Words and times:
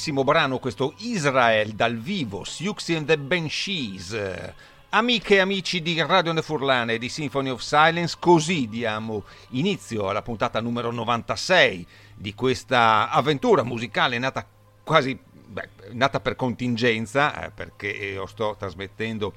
bellissimo 0.00 0.24
brano 0.24 0.58
questo 0.58 0.94
Israel 1.00 1.72
dal 1.72 1.98
vivo, 1.98 2.42
Siouxsie 2.42 2.96
and 2.96 3.06
the 3.06 3.18
Banshees. 3.18 4.52
Amiche 4.88 5.34
e 5.34 5.40
amici 5.40 5.82
di 5.82 6.00
Radio 6.00 6.32
Nefurlane 6.32 6.94
e 6.94 6.98
di 6.98 7.10
Symphony 7.10 7.50
of 7.50 7.60
Silence, 7.60 8.16
così 8.18 8.66
diamo 8.66 9.24
inizio 9.50 10.08
alla 10.08 10.22
puntata 10.22 10.58
numero 10.62 10.90
96 10.90 11.86
di 12.14 12.34
questa 12.34 13.10
avventura 13.10 13.62
musicale 13.62 14.18
nata 14.18 14.46
quasi 14.82 15.18
beh, 15.18 15.68
nata 15.90 16.18
per 16.18 16.34
contingenza, 16.34 17.44
eh, 17.44 17.50
perché 17.50 17.88
io 17.88 18.24
sto 18.24 18.56
trasmettendo 18.58 19.34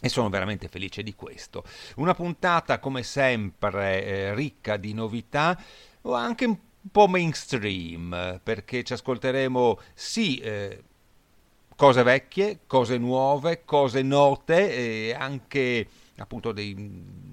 e 0.00 0.08
sono 0.08 0.28
veramente 0.28 0.68
felice 0.68 1.02
di 1.02 1.14
questo. 1.14 1.64
Una 1.96 2.14
puntata 2.14 2.78
come 2.78 3.02
sempre 3.02 4.04
eh, 4.04 4.34
ricca 4.34 4.76
di 4.76 4.92
novità 4.92 5.58
o 6.02 6.12
anche 6.14 6.44
un 6.44 6.58
po' 6.90 7.08
mainstream 7.08 8.40
perché 8.42 8.84
ci 8.84 8.92
ascolteremo 8.92 9.78
sì 9.94 10.38
eh, 10.38 10.82
cose 11.74 12.02
vecchie, 12.02 12.60
cose 12.66 12.98
nuove, 12.98 13.64
cose 13.64 14.02
note 14.02 14.74
e 14.74 15.14
anche 15.14 15.86
appunto 16.18 16.52
dei, 16.52 16.74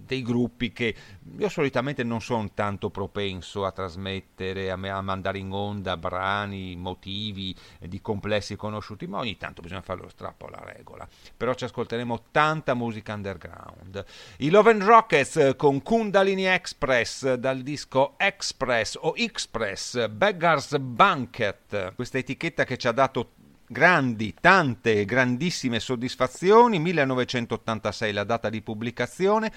dei, 0.05 0.21
gruppi 0.21 0.71
che 0.71 0.95
io 1.37 1.49
solitamente 1.49 2.03
non 2.03 2.21
sono 2.21 2.49
tanto 2.53 2.89
propenso 2.89 3.65
a 3.65 3.71
trasmettere, 3.71 4.71
a, 4.71 4.73
a, 4.73 5.01
mandare 5.01 5.37
in 5.37 5.51
onda 5.51 5.97
brani, 5.97 6.75
motivi 6.75 7.55
di 7.79 8.01
complessi 8.01 8.55
conosciuti, 8.55 9.07
ma 9.07 9.19
ogni 9.19 9.37
tanto 9.37 9.61
bisogna 9.61 9.81
fare 9.81 10.01
lo 10.01 10.09
strappo 10.09 10.47
alla 10.47 10.63
regola. 10.63 11.07
Però 11.35 11.53
ci 11.53 11.63
ascolteremo 11.65 12.25
tanta 12.31 12.73
musica 12.73 13.13
underground. 13.13 14.03
I 14.37 14.49
Love 14.49 14.71
and 14.71 14.83
Rockets 14.83 15.53
con 15.55 15.81
Kundalini 15.81 16.45
Express 16.45 17.33
dal 17.33 17.61
disco 17.61 18.15
Express 18.17 18.97
o 18.99 19.13
Express 19.15 20.07
Beggar's 20.09 20.77
Banquet, 20.77 21.93
questa 21.95 22.17
etichetta 22.17 22.63
che 22.63 22.77
ci 22.77 22.87
ha 22.87 22.91
dato 22.91 23.41
grandi, 23.73 24.33
tante, 24.39 25.03
grandissime 25.03 25.81
soddisfazioni, 25.81 26.79
1986 26.79 28.13
la 28.13 28.23
data 28.23 28.49
di 28.49 28.61
pubblicazione, 28.61 29.51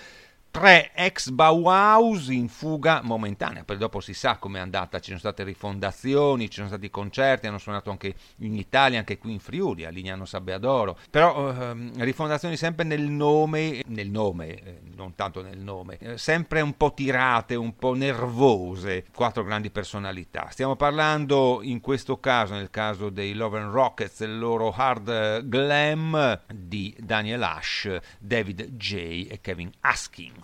tre 0.57 0.91
ex 0.95 1.29
Bauhaus 1.29 2.29
in 2.29 2.49
fuga 2.49 3.03
momentanea, 3.03 3.63
poi 3.63 3.77
dopo 3.77 4.01
si 4.01 4.15
sa 4.15 4.39
com'è 4.39 4.59
andata, 4.59 5.01
ci 5.01 5.09
sono 5.09 5.19
state 5.19 5.45
rifondazioni, 5.45 6.49
ci 6.49 6.57
sono 6.57 6.69
stati 6.69 6.89
concerti, 6.89 7.47
hanno 7.47 7.59
suonato 7.59 7.91
anche 7.91 8.15
in 8.39 8.55
Italia, 8.55 8.99
anche 8.99 9.19
qui 9.19 9.33
in 9.33 9.39
Friuli, 9.39 9.85
a 9.85 9.91
Lignano 9.91 10.25
Sabbiadoro, 10.25 10.97
però 11.11 11.51
ehm, 11.51 12.03
rifondazioni 12.03 12.57
sempre 12.57 12.87
nel 12.87 13.03
nome, 13.03 13.83
nel 13.89 14.09
nome, 14.09 14.55
eh, 14.55 14.81
non 14.95 15.15
tanto 15.15 15.43
nel 15.43 15.59
nome, 15.59 15.99
eh, 15.99 16.17
sempre 16.17 16.63
un 16.63 16.75
po' 16.75 16.95
tirate, 16.95 17.55
un 17.55 17.77
po' 17.77 17.93
nervose, 17.93 19.05
quattro 19.15 19.45
grandi 19.45 19.69
personalità. 19.69 20.49
Stiamo 20.49 20.75
parlando 20.75 21.59
in 21.61 21.83
questo 21.83 22.19
caso, 22.19 22.55
nel 22.55 22.71
caso 22.71 23.11
dei 23.11 23.35
Love 23.35 23.59
and 23.59 23.73
Rockets, 23.73 24.21
del 24.21 24.39
loro 24.39 24.73
hard 24.75 25.45
glam 25.49 26.41
di 26.51 26.97
Daniel 26.99 27.43
Ash, 27.43 27.95
David 28.19 28.71
J 28.77 29.27
e 29.29 29.39
Kevin 29.43 29.71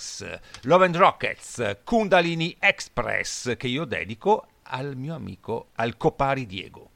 Askins. 0.03 0.41
Love 0.63 0.85
and 0.85 0.97
Rockets, 0.97 1.79
Kundalini 1.85 2.57
Express, 2.59 3.55
che 3.57 3.69
io 3.69 3.85
dedico 3.85 4.47
al 4.65 4.97
mio 4.97 5.15
amico 5.15 5.69
Alcopari 5.75 6.47
Diego. 6.47 6.92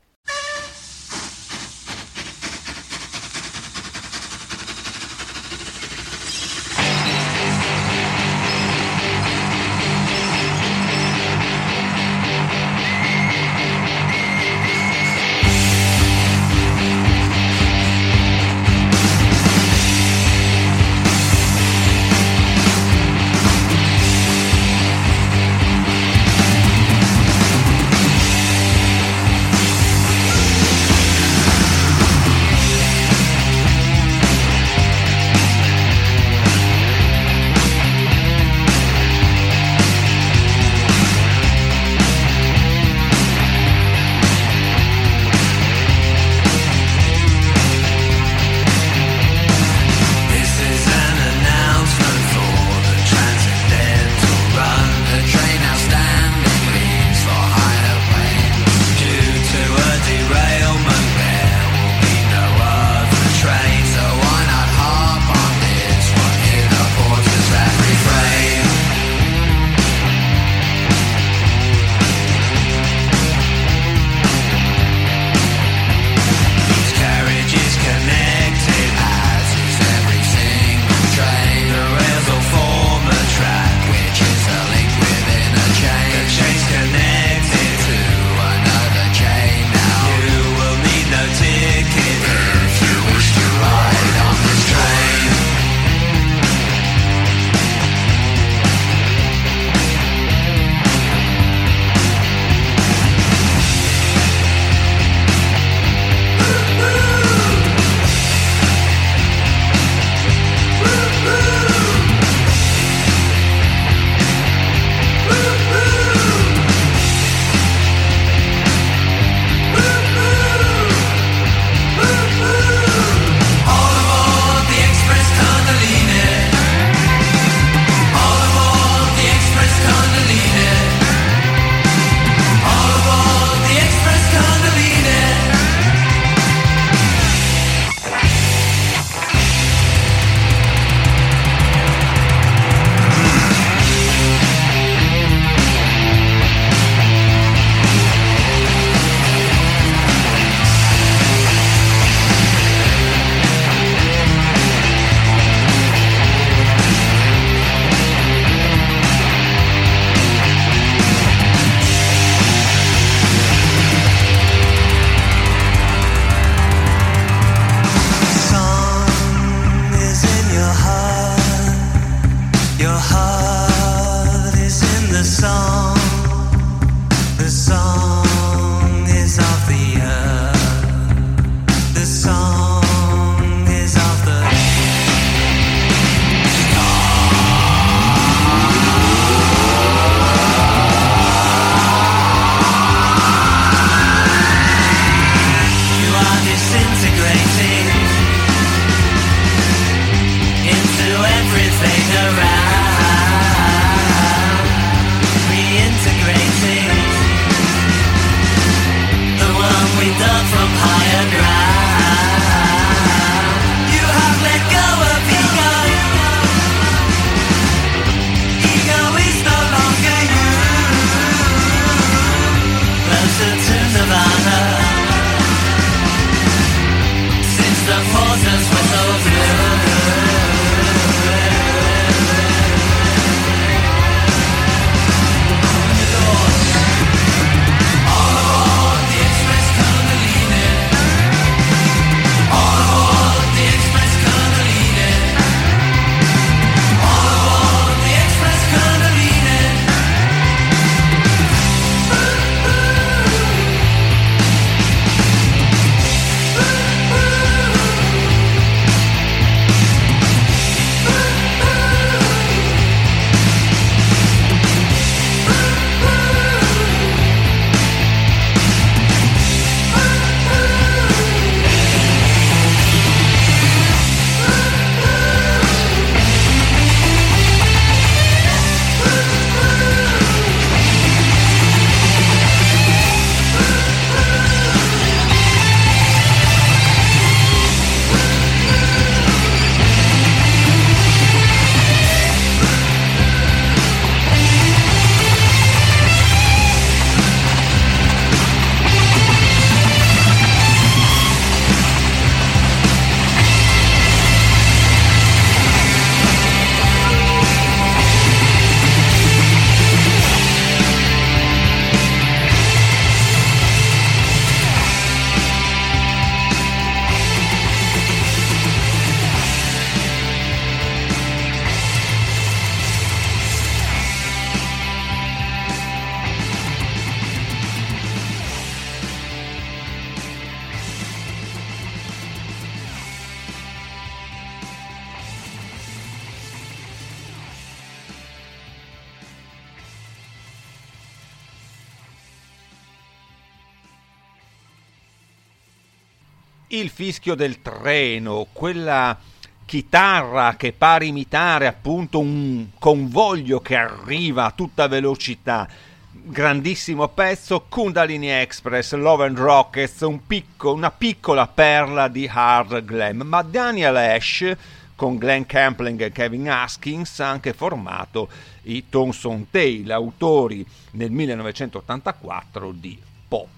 Fischio 347.27 347.35
del 347.35 347.61
treno, 347.61 348.47
quella 348.53 349.19
chitarra 349.65 350.55
che 350.57 350.73
pare 350.73 351.07
imitare 351.07 351.67
appunto 351.67 352.21
un 352.21 352.69
convoglio 352.79 353.61
che 353.61 353.75
arriva 353.75 354.45
a 354.45 354.53
tutta 354.53 354.87
velocità. 354.87 355.69
Grandissimo 356.13 357.09
pezzo, 357.09 357.67
Kundalini 357.69 358.31
Express, 358.31 358.95
Love 358.95 359.27
and 359.27 359.39
Rockets, 359.39 360.01
un 360.03 360.25
picco, 360.25 360.73
una 360.73 360.93
piccola 360.93 361.49
perla 361.49 362.07
di 362.07 362.31
hard 362.33 362.85
glam. 362.85 363.23
Ma 363.23 363.43
Daniel 363.43 363.97
Ash, 363.97 364.57
con 364.95 365.17
Glenn 365.17 365.43
Campling 365.47 366.01
e 366.03 366.13
Kevin 366.13 366.49
Haskins, 366.49 367.19
ha 367.21 367.29
anche 367.29 367.53
formato 367.53 368.29
i 368.63 368.89
Thomson 368.89 369.49
Tale, 369.51 369.93
autori 369.93 370.65
nel 370.93 371.11
1984 371.11 372.73
di 372.73 373.01
Pop 373.27 373.49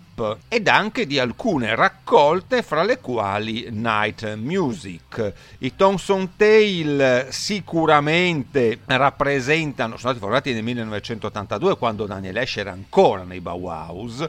ed 0.49 0.67
anche 0.67 1.07
di 1.07 1.19
alcune 1.19 1.75
raccolte 1.75 2.63
fra 2.63 2.83
le 2.83 2.99
quali 2.99 3.69
Night 3.71 4.35
Music. 4.35 5.33
I 5.59 5.77
Thompson 5.77 6.37
Tale 6.37 7.29
sicuramente 7.31 8.81
rappresentano, 8.87 9.97
sono 9.97 10.13
stati 10.13 10.19
formati 10.19 10.53
nel 10.53 10.65
1982 10.65 11.77
quando 11.77 12.07
Daniel 12.07 12.37
Ash 12.39 12.57
era 12.57 12.73
ancora 12.73 13.23
nei 13.23 13.41
Bauhaus, 13.41 14.27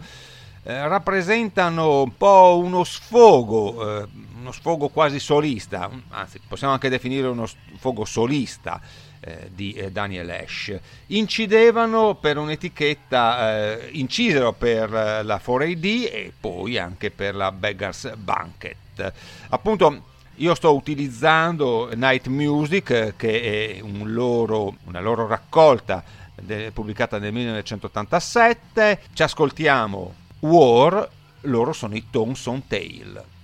eh, 0.63 0.88
rappresentano 0.88 2.03
un 2.03 2.15
po' 2.17 2.62
uno 2.63 2.84
sfogo, 2.84 4.01
eh, 4.01 4.08
uno 4.39 4.51
sfogo 4.51 4.89
quasi 4.89 5.19
solista, 5.19 5.89
anzi 6.10 6.39
possiamo 6.48 6.74
anche 6.74 6.89
definire 6.89 7.27
uno 7.27 7.48
sfogo 7.48 8.05
solista 8.05 8.79
eh, 9.22 9.50
di 9.54 9.74
eh, 9.74 9.92
Daniel 9.92 10.30
Ash. 10.30 10.78
Incidevano 11.08 12.16
per 12.16 12.38
un'etichetta, 12.38 13.78
eh, 13.78 13.90
incisero 13.94 14.54
per 14.54 14.94
eh, 14.94 15.24
la 15.24 15.42
4AD 15.44 15.86
e 16.12 16.34
poi 16.40 16.78
anche 16.78 17.12
per 17.12 17.36
la 17.36 17.52
Beggars 17.52 18.14
Banquet. 18.16 19.14
Appunto, 19.50 20.04
io 20.36 20.56
sto 20.56 20.74
utilizzando 20.74 21.90
Night 21.96 22.28
Music, 22.28 23.14
che 23.18 23.78
è 23.78 23.82
un 23.82 24.12
loro, 24.14 24.76
una 24.86 25.02
loro 25.02 25.28
raccolta 25.28 26.04
de- 26.36 26.72
pubblicata 26.72 27.20
nel 27.20 27.34
1987. 27.34 29.02
Ci 29.14 29.24
ascoltiamo 29.24 30.14
War, 30.40 31.10
loro 31.42 31.74
sono 31.74 31.96
i 31.96 32.06
Thomson 32.10 32.68
Tale. 32.68 33.38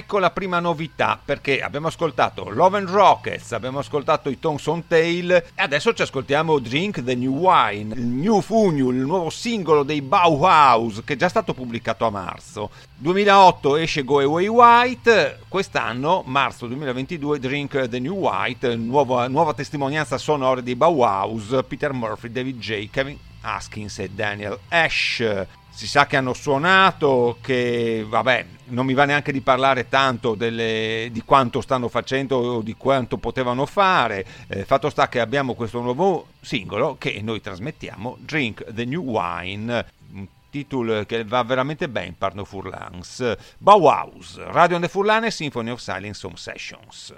Ecco 0.00 0.18
la 0.18 0.30
prima 0.30 0.60
novità, 0.60 1.20
perché 1.22 1.60
abbiamo 1.60 1.88
ascoltato 1.88 2.48
Love 2.48 2.78
and 2.78 2.88
Rockets, 2.88 3.52
abbiamo 3.52 3.80
ascoltato 3.80 4.30
i 4.30 4.38
Thompson 4.38 4.86
Tale 4.86 5.48
e 5.54 5.62
adesso 5.62 5.92
ci 5.92 6.00
ascoltiamo 6.00 6.58
Drink 6.58 7.04
the 7.04 7.14
New 7.14 7.36
Wine, 7.36 7.94
il 7.94 8.06
New 8.06 8.40
Funyu, 8.40 8.90
il 8.90 9.00
nuovo 9.00 9.28
singolo 9.28 9.82
dei 9.82 10.00
Bauhaus 10.00 11.02
che 11.04 11.12
è 11.12 11.16
già 11.16 11.28
stato 11.28 11.52
pubblicato 11.52 12.06
a 12.06 12.10
marzo. 12.10 12.70
2008 12.96 13.76
esce 13.76 14.02
Go 14.02 14.20
Away 14.20 14.46
White, 14.46 15.40
quest'anno, 15.48 16.22
marzo 16.24 16.66
2022, 16.66 17.38
Drink 17.38 17.88
the 17.88 17.98
New 17.98 18.14
White, 18.14 18.74
nuova, 18.76 19.28
nuova 19.28 19.52
testimonianza 19.52 20.16
sonora 20.16 20.62
dei 20.62 20.76
Bauhaus, 20.76 21.58
Peter 21.68 21.92
Murphy, 21.92 22.32
David 22.32 22.58
J., 22.58 22.88
Kevin 22.88 23.18
Haskins 23.42 23.98
e 23.98 24.08
Daniel 24.08 24.58
Ash. 24.68 25.22
Si 25.70 25.86
sa 25.86 26.06
che 26.06 26.16
hanno 26.16 26.34
suonato, 26.34 27.38
che 27.40 28.04
vabbè, 28.06 28.46
non 28.66 28.86
mi 28.86 28.94
va 28.94 29.04
neanche 29.04 29.32
di 29.32 29.40
parlare 29.40 29.88
tanto 29.88 30.34
delle, 30.34 31.08
di 31.10 31.22
quanto 31.22 31.60
stanno 31.60 31.88
facendo 31.88 32.36
o 32.36 32.60
di 32.60 32.74
quanto 32.76 33.16
potevano 33.16 33.66
fare. 33.66 34.26
Eh, 34.48 34.64
fatto 34.64 34.90
sta 34.90 35.08
che 35.08 35.20
abbiamo 35.20 35.54
questo 35.54 35.80
nuovo 35.80 36.28
singolo 36.40 36.96
che 36.98 37.20
noi 37.22 37.40
trasmettiamo, 37.40 38.18
Drink 38.20 38.64
the 38.72 38.84
New 38.84 39.02
Wine, 39.02 39.86
un 40.12 40.26
titolo 40.50 41.04
che 41.04 41.24
va 41.24 41.42
veramente 41.42 41.88
bene, 41.88 42.14
Parno 42.18 42.44
Furlans. 42.44 43.36
Bauhaus, 43.58 44.38
Radio 44.46 44.76
and 44.76 44.84
the 44.84 44.90
Furlane, 44.90 45.30
Symphony 45.30 45.70
of 45.70 45.80
Silence 45.80 46.26
Home 46.26 46.36
Sessions. 46.36 47.14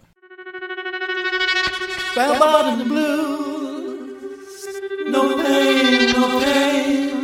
Bell 2.14 2.36
bottom 2.36 2.88
blues, 2.88 4.66
no 5.06 5.34
pain, 5.42 6.12
no 6.14 6.38
pain. 6.38 7.21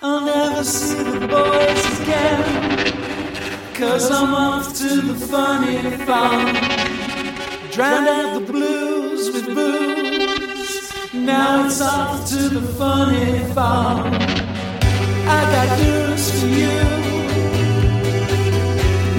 I'll 0.00 0.20
never 0.20 0.62
see 0.62 1.02
the 1.02 1.26
boys 1.26 2.00
again. 2.00 3.74
Cause 3.74 4.08
I'm 4.12 4.32
off 4.32 4.72
to 4.78 5.00
the 5.00 5.14
funny 5.26 5.96
farm. 6.06 6.54
Drowned 7.72 8.06
out 8.06 8.34
the 8.34 8.52
blues 8.52 9.32
with 9.32 9.46
booze. 9.46 11.12
Now 11.12 11.66
it's 11.66 11.80
off 11.80 12.28
to 12.28 12.48
the 12.48 12.62
funny 12.74 13.42
farm. 13.54 14.14
I 15.26 15.40
got 15.54 15.78
news 15.80 16.30
for 16.40 16.46
you. 16.46 16.78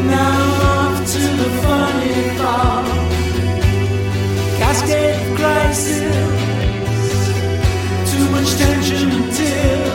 Now 0.08 0.32
I'm 0.32 0.62
off 0.62 1.12
to 1.12 1.22
the 1.42 1.50
funny 1.62 2.38
farm. 2.38 2.86
Cascade 4.60 5.38
crisis. 5.38 6.16
Too 8.12 8.30
much 8.32 8.56
tension 8.56 9.10
and 9.12 9.34
tears. 9.36 9.89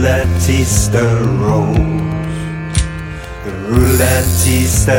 The 0.00 0.06
roulettista 0.06 1.02
rolls. 1.42 1.76
The 3.44 3.50
roulettista 3.68 4.98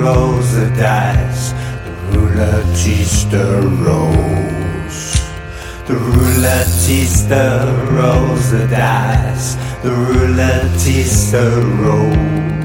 rolls 0.00 0.54
the 0.54 0.70
dice. 0.78 1.50
The 1.82 1.90
roulettista 2.16 3.42
rolls. 3.84 4.98
The 5.88 5.94
roulettista 5.94 7.42
rolls 7.90 8.50
the 8.52 8.68
dice. 8.68 9.56
The 9.82 9.90
roulettista 9.90 11.42
rolls. 11.82 12.38
of 12.38 12.48
the 12.48 12.57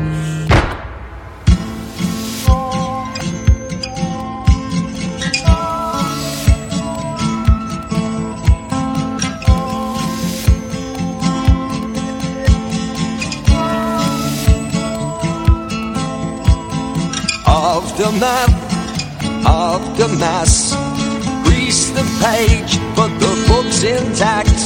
the. 20.45 21.43
Grease 21.43 21.89
the 21.91 22.03
page, 22.21 22.77
but 22.95 23.10
the 23.19 23.34
book's 23.47 23.84
intact. 23.84 24.60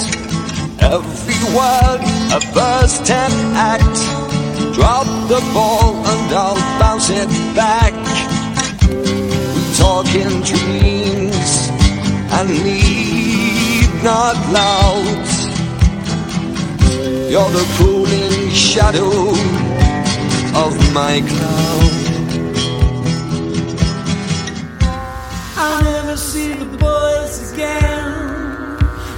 Every 0.82 1.42
word 1.56 2.02
a 2.34 2.42
first 2.54 3.06
step 3.06 3.32
act. 3.54 3.98
Drop 4.74 5.06
the 5.28 5.42
ball 5.54 5.96
and 5.96 6.34
I'll 6.34 6.56
bounce 6.80 7.10
it 7.10 7.30
back. 7.56 7.94
We 8.90 9.62
talk 9.76 10.08
in 10.16 10.42
dreams 10.42 11.70
and 12.38 12.50
need 12.50 14.04
not 14.04 14.36
loud. 14.52 15.26
You're 17.30 17.52
the 17.52 17.66
cooling 17.78 18.50
shadow 18.52 19.30
of 20.64 20.94
my 20.94 21.22
cloud. 21.28 21.87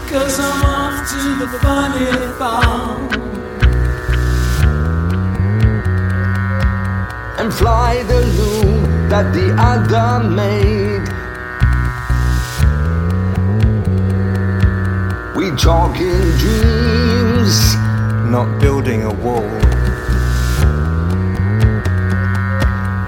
Cause 0.09 0.39
I'm 0.39 0.63
off 0.65 1.09
to 1.11 1.21
the 1.45 1.59
funny 1.59 2.05
farm. 2.39 3.09
and 7.39 7.53
fly 7.53 8.03
the 8.03 8.19
loom 8.37 8.83
that 9.07 9.33
the 9.33 9.47
other 9.57 10.27
made. 10.27 11.07
We 15.37 15.55
talk 15.55 15.95
in 15.97 16.21
dreams, 16.37 17.75
Not 18.29 18.59
building 18.59 19.03
a 19.03 19.13
wall. 19.23 19.49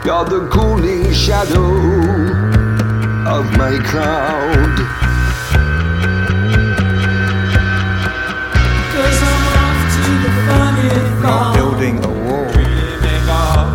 you're 0.06 0.26
the 0.26 0.48
cooling 0.52 1.12
shadow 1.14 1.72
of 3.36 3.46
my 3.58 3.78
cloud. 3.90 5.01
We're 11.22 11.28
not 11.28 11.54
building 11.54 12.04
a 12.04 12.08
wall. 12.08 12.50
Dreaming 12.52 13.30
of 13.30 13.70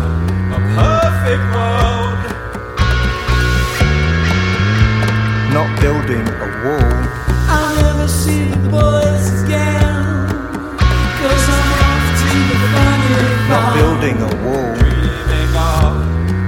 a 0.51 0.59
perfect 0.75 1.43
world. 1.55 2.19
Not 5.55 5.69
building 5.79 6.27
a 6.27 6.47
wall. 6.65 6.91
I'll 7.47 7.71
never 7.81 8.07
see 8.09 8.49
the 8.49 8.67
boys 8.67 9.43
again. 9.43 10.27
Cause 11.23 11.47
I'm 11.55 11.71
off 11.87 12.05
to 12.19 12.31
the 12.51 12.57
funny 12.75 13.15
Not 13.47 13.65
building 13.77 14.17
a 14.19 14.29
wall. 14.43 14.75
Dreaming 14.75 15.55
of 15.55 15.95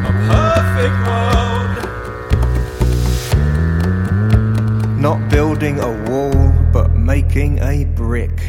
a 0.04 0.12
perfect 0.28 0.98
world. 1.08 1.72
Not 5.00 5.20
building 5.30 5.80
a 5.80 5.92
wall, 6.10 6.52
but 6.74 6.92
making 6.92 7.60
a 7.60 7.86
brick. 7.86 8.49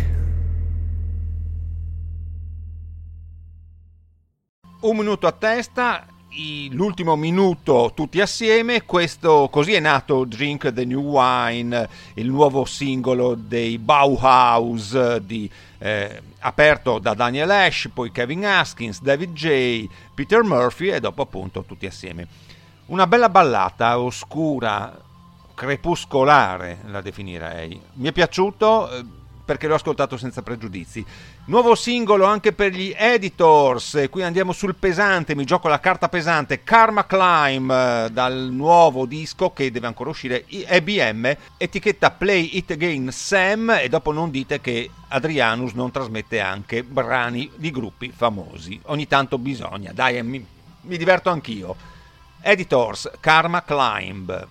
Minuto 5.10 5.26
a 5.26 5.32
testa, 5.32 6.06
l'ultimo 6.70 7.16
minuto 7.16 7.90
tutti 7.96 8.20
assieme, 8.20 8.84
questo 8.84 9.48
così 9.50 9.72
è 9.72 9.80
nato 9.80 10.24
Drink 10.24 10.72
the 10.72 10.84
New 10.84 11.00
Wine, 11.00 11.88
il 12.14 12.30
nuovo 12.30 12.64
singolo 12.64 13.34
dei 13.34 13.78
Bauhaus 13.78 15.16
di, 15.16 15.50
eh, 15.78 16.22
aperto 16.38 17.00
da 17.00 17.14
Daniel 17.14 17.50
Ash, 17.50 17.90
poi 17.92 18.12
Kevin 18.12 18.46
Haskins, 18.46 19.02
David 19.02 19.32
J, 19.32 19.88
Peter 20.14 20.44
Murphy 20.44 20.90
e 20.90 21.00
dopo 21.00 21.22
appunto 21.22 21.64
tutti 21.64 21.86
assieme. 21.86 22.28
Una 22.86 23.08
bella 23.08 23.28
ballata 23.28 23.98
oscura, 23.98 24.96
crepuscolare 25.52 26.82
la 26.86 27.00
definirei. 27.00 27.80
Mi 27.94 28.06
è 28.06 28.12
piaciuto 28.12 28.92
eh, 28.92 29.04
perché 29.44 29.66
l'ho 29.66 29.74
ascoltato 29.74 30.16
senza 30.16 30.42
pregiudizi. 30.42 31.04
Nuovo 31.50 31.74
singolo 31.74 32.26
anche 32.26 32.52
per 32.52 32.72
gli 32.72 32.94
editors, 32.96 34.06
qui 34.08 34.22
andiamo 34.22 34.52
sul 34.52 34.76
pesante, 34.76 35.34
mi 35.34 35.44
gioco 35.44 35.66
la 35.66 35.80
carta 35.80 36.08
pesante, 36.08 36.62
Karma 36.62 37.06
Climb 37.06 37.68
eh, 37.72 38.08
dal 38.12 38.50
nuovo 38.52 39.04
disco 39.04 39.52
che 39.52 39.72
deve 39.72 39.88
ancora 39.88 40.10
uscire 40.10 40.44
EBM, 40.46 41.36
etichetta 41.56 42.12
Play 42.12 42.50
It 42.52 42.70
Again 42.70 43.10
Sam. 43.10 43.70
E 43.70 43.88
dopo 43.88 44.12
non 44.12 44.30
dite 44.30 44.60
che 44.60 44.88
Adrianus 45.08 45.72
non 45.72 45.90
trasmette 45.90 46.38
anche 46.38 46.84
brani 46.84 47.50
di 47.56 47.72
gruppi 47.72 48.12
famosi, 48.14 48.80
ogni 48.84 49.08
tanto 49.08 49.36
bisogna, 49.36 49.90
dai 49.92 50.18
eh, 50.18 50.22
mi, 50.22 50.46
mi 50.82 50.96
diverto 50.96 51.30
anch'io. 51.30 51.74
Editors, 52.42 53.10
Karma 53.18 53.64
Climb. 53.64 54.46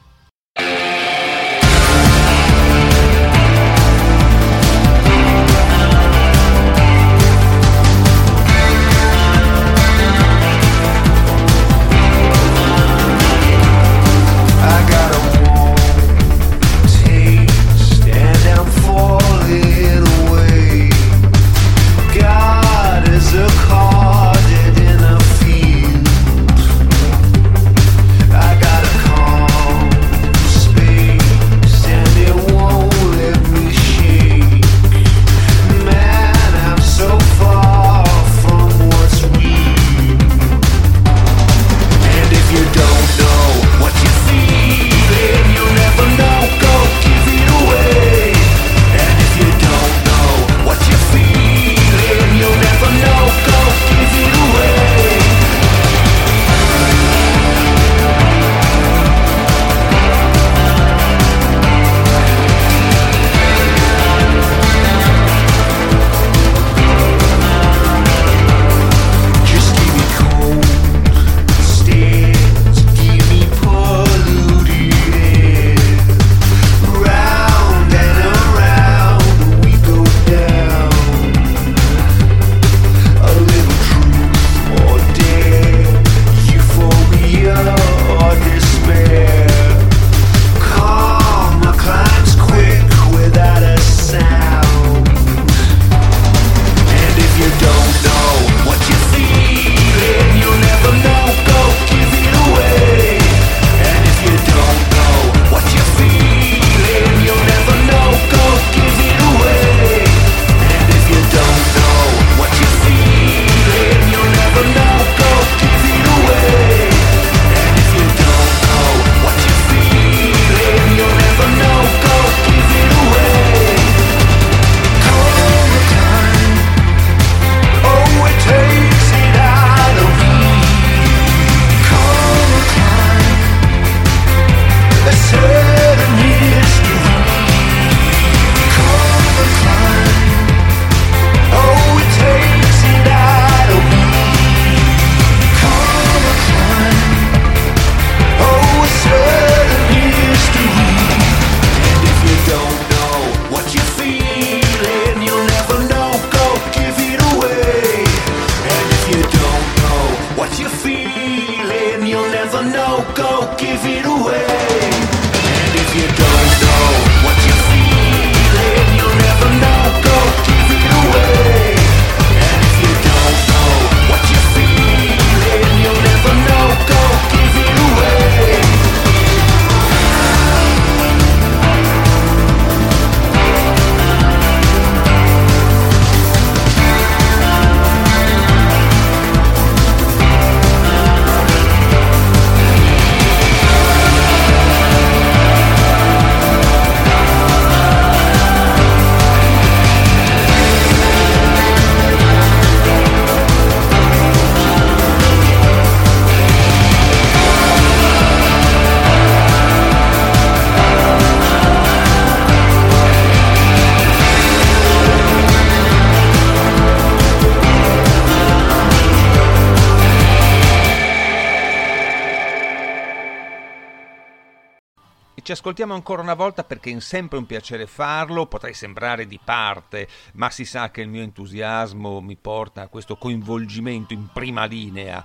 Ascoltiamo 225.70 225.94
ancora 225.94 226.24
una 226.24 226.34
volta 226.34 226.64
perché 226.64 226.90
è 226.90 227.00
sempre 227.00 227.38
un 227.38 227.46
piacere 227.46 227.86
farlo, 227.86 228.48
potrei 228.48 228.74
sembrare 228.74 229.28
di 229.28 229.40
parte, 229.44 230.08
ma 230.34 230.50
si 230.50 230.66
sa 230.66 230.90
che 230.90 231.02
il 231.02 231.10
mio 231.10 231.22
entusiasmo 231.22 232.22
mi 232.22 232.36
porta 232.36 232.82
a 232.82 232.88
questo 232.88 233.18
coinvolgimento 233.18 234.14
in 234.14 234.30
prima 234.34 234.66
linea. 234.66 235.24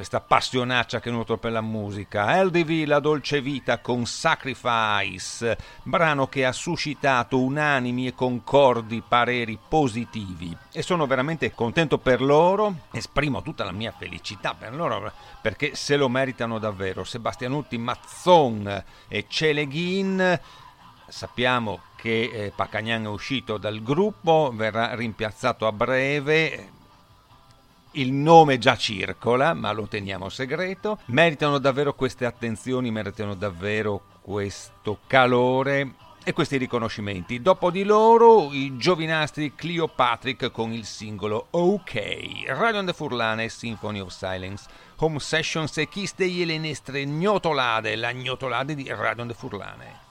Questa 0.00 0.22
passionaccia 0.22 0.98
che 0.98 1.10
nutro 1.10 1.36
per 1.36 1.52
la 1.52 1.60
musica. 1.60 2.42
LDV 2.42 2.86
La 2.86 3.00
Dolce 3.00 3.42
Vita 3.42 3.80
con 3.80 4.06
Sacrifice, 4.06 5.58
brano 5.82 6.26
che 6.26 6.46
ha 6.46 6.52
suscitato 6.52 7.38
unanimi 7.38 8.06
e 8.06 8.14
concordi 8.14 9.02
pareri 9.06 9.58
positivi 9.68 10.56
e 10.72 10.80
sono 10.80 11.06
veramente 11.06 11.52
contento 11.52 11.98
per 11.98 12.22
loro, 12.22 12.86
esprimo 12.92 13.42
tutta 13.42 13.62
la 13.62 13.72
mia 13.72 13.92
felicità 13.92 14.54
per 14.54 14.74
loro 14.74 15.12
perché 15.42 15.74
se 15.74 15.96
lo 15.96 16.08
meritano 16.08 16.58
davvero. 16.58 17.04
Sebastianutti, 17.04 17.76
Mazzon 17.76 18.82
e 19.06 19.26
Celeghin 19.28 20.40
sappiamo 21.08 21.80
che 21.96 22.30
eh, 22.32 22.52
Pacagnan 22.56 23.04
è 23.04 23.08
uscito 23.08 23.58
dal 23.58 23.82
gruppo, 23.82 24.50
verrà 24.54 24.94
rimpiazzato 24.94 25.66
a 25.66 25.72
breve, 25.72 26.78
il 27.92 28.12
nome 28.12 28.58
già 28.58 28.76
circola, 28.76 29.54
ma 29.54 29.72
lo 29.72 29.86
teniamo 29.86 30.28
segreto. 30.28 30.98
Meritano 31.06 31.58
davvero 31.58 31.94
queste 31.94 32.24
attenzioni, 32.24 32.90
meritano 32.90 33.34
davvero 33.34 34.02
questo 34.20 35.00
calore 35.06 35.94
e 36.22 36.32
questi 36.32 36.58
riconoscimenti. 36.58 37.40
Dopo 37.40 37.70
di 37.70 37.82
loro 37.82 38.52
i 38.52 38.76
giovinastri 38.76 39.54
Clio 39.54 39.88
Patrick 39.88 40.50
con 40.50 40.72
il 40.72 40.84
singolo 40.84 41.46
OK, 41.50 42.44
Radio 42.48 42.82
de 42.82 42.92
Furlane 42.92 43.48
Symphony 43.48 44.00
of 44.00 44.12
Silence, 44.12 44.68
Home 44.96 45.18
Sessions 45.18 45.76
e 45.78 45.88
Chiste 45.88 46.24
e 46.24 46.44
le 46.44 46.58
nestre 46.58 47.06
gnotolade, 47.06 47.96
la 47.96 48.12
gnotolade 48.12 48.74
di 48.74 48.86
Radio 48.88 49.24
de 49.24 49.34
Furlane. 49.34 50.08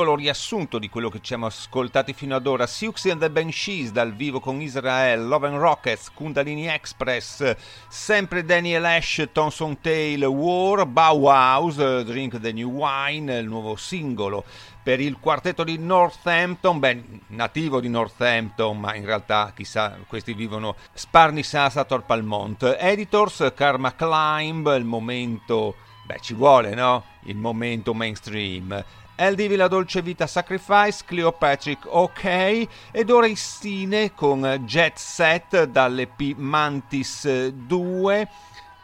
Piccolo 0.00 0.14
riassunto 0.16 0.78
di 0.78 0.88
quello 0.88 1.10
che 1.10 1.18
ci 1.18 1.26
siamo 1.26 1.44
ascoltati 1.44 2.14
fino 2.14 2.34
ad 2.34 2.46
ora. 2.46 2.66
Siouxsie 2.66 3.10
and 3.10 3.20
the 3.20 3.28
Banshees 3.28 3.90
dal 3.90 4.14
vivo 4.14 4.40
con 4.40 4.58
Israel, 4.62 5.26
Love 5.26 5.48
and 5.48 5.58
Rockets, 5.58 6.10
Kundalini 6.14 6.66
Express, 6.68 7.54
sempre 7.86 8.42
Daniel 8.42 8.86
Ash, 8.86 9.28
Thomson 9.30 9.78
Tail, 9.82 10.24
War, 10.24 10.86
Bauhaus, 10.86 11.76
Drink 12.04 12.40
the 12.40 12.50
New 12.52 12.70
Wine, 12.70 13.36
il 13.36 13.46
nuovo 13.46 13.76
singolo 13.76 14.44
per 14.82 15.00
il 15.00 15.18
quartetto 15.20 15.64
di 15.64 15.76
Northampton, 15.76 16.78
beh, 16.78 17.02
nativo 17.28 17.78
di 17.80 17.90
Northampton, 17.90 18.80
ma 18.80 18.94
in 18.94 19.04
realtà 19.04 19.52
chissà, 19.54 19.98
questi 20.06 20.32
vivono 20.32 20.76
Sparnisasa 20.94 21.84
Torpalmont. 21.84 22.76
Editors, 22.78 23.52
Karma 23.54 23.94
Climb, 23.94 24.74
il 24.78 24.86
momento, 24.86 25.74
beh, 26.06 26.20
ci 26.22 26.32
vuole, 26.32 26.74
no? 26.74 27.04
Il 27.24 27.36
momento 27.36 27.92
mainstream. 27.92 28.82
El 29.20 29.34
Divi 29.34 29.54
la 29.54 29.68
dolce 29.68 30.00
vita 30.00 30.26
Sacrifice, 30.26 31.04
Cleopatrick 31.04 31.84
ok 31.86 32.66
ed 32.90 33.10
ora 33.10 33.26
Istine 33.26 34.14
con 34.14 34.62
Jet 34.64 34.96
Set 34.96 35.64
dall'EP 35.64 36.36
Mantis 36.36 37.50
2 37.50 38.28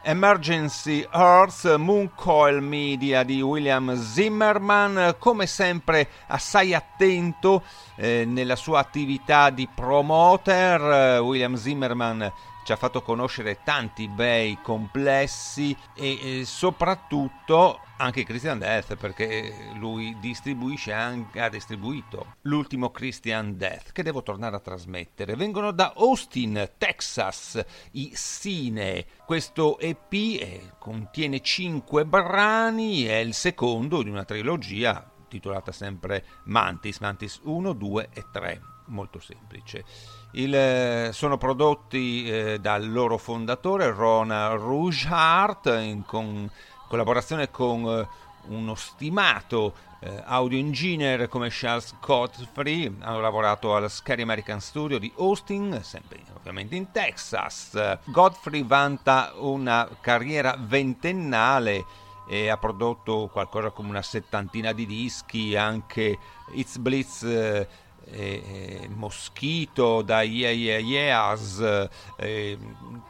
Emergency 0.03 1.09
Earth, 1.11 1.77
Moon 1.77 2.11
Coil 2.15 2.61
Media 2.61 3.23
di 3.23 3.41
William 3.41 3.97
Zimmerman, 3.97 5.17
come 5.19 5.47
sempre 5.47 6.07
assai 6.27 6.75
attento 6.75 7.63
eh, 7.95 8.27
nella 8.27 8.57
sua 8.57 8.81
attività 8.81 9.49
di 9.49 9.67
promoter. 9.75 11.23
William 11.23 11.55
Zimmerman 11.55 12.31
ci 12.63 12.73
ha 12.73 12.77
fatto 12.77 13.01
conoscere 13.01 13.61
tanti 13.65 14.07
bei 14.07 14.59
complessi 14.61 15.75
e 15.95 16.41
eh, 16.41 16.45
soprattutto 16.45 17.81
anche 17.99 18.25
Christian 18.25 18.59
Death 18.59 18.97
perché 18.97 19.71
lui 19.79 20.17
distribuisce 20.21 20.93
anche, 20.93 21.41
ha 21.41 21.49
distribuito 21.49 22.37
l'ultimo 22.43 22.91
Christian 22.91 23.57
Death 23.57 23.93
che 23.93 24.03
devo 24.03 24.23
tornare 24.23 24.57
a 24.57 24.61
trasmettere. 24.61 25.37
Vengono 25.37 25.71
da 25.71 25.93
Austin 25.97 26.73
Texas 26.77 27.65
i 27.93 28.13
Sine. 28.15 29.07
Questo 29.25 29.79
EP 29.79 30.13
eh, 30.13 30.73
contiene 30.79 31.41
5 31.41 32.05
brani 32.05 33.05
è 33.05 33.17
il 33.17 33.35
secondo 33.35 34.03
di 34.03 34.11
una 34.11 34.25
trilogia 34.25 35.11
titolata 35.29 35.73
sempre 35.73 36.25
Mantis 36.45 36.99
Mantis 37.01 37.41
1 37.43 37.73
2 37.73 38.09
e 38.13 38.25
3 38.31 38.61
molto 38.87 39.19
semplice. 39.19 39.85
Il, 40.33 40.55
eh, 40.55 41.11
sono 41.13 41.39
prodotti 41.39 42.31
eh, 42.31 42.59
dal 42.61 42.89
loro 42.91 43.17
fondatore 43.17 43.91
Rona 43.91 44.49
Rougehardt 44.51 45.67
in 45.67 46.05
con, 46.05 46.51
collaborazione 46.89 47.51
con 47.51 47.87
eh, 47.87 48.09
uno 48.49 48.75
stimato 48.75 49.75
eh, 50.01 50.23
audio 50.25 50.59
engineer 50.59 51.29
come 51.29 51.49
Charles 51.51 51.95
Godfrey, 52.01 52.95
hanno 53.01 53.21
lavorato 53.21 53.75
al 53.75 53.91
Scary 53.91 54.23
American 54.23 54.61
Studio 54.61 54.99
di 54.99 55.13
Austin, 55.17 55.81
sempre 55.83 56.21
ovviamente 56.37 56.77
in 56.77 56.91
Texas. 56.91 57.99
Godfrey 58.05 58.65
vanta 58.65 59.33
una 59.37 59.89
carriera 60.01 60.57
ventennale 60.59 61.85
e 62.29 62.49
ha 62.49 62.57
prodotto 62.57 63.29
qualcosa 63.33 63.71
come 63.71 63.89
una 63.89 64.03
settantina 64.03 64.73
di 64.73 64.85
dischi, 64.85 65.57
anche 65.57 66.19
It's 66.53 66.77
Blitz 66.77 67.23
eh, 67.23 67.69
eh, 68.11 68.89
Mosquito, 68.95 70.03
da 70.03 70.23
Yeah 70.23 70.51
Yeah 70.51 70.79
Yeahs, 70.79 71.89
eh, 72.19 72.59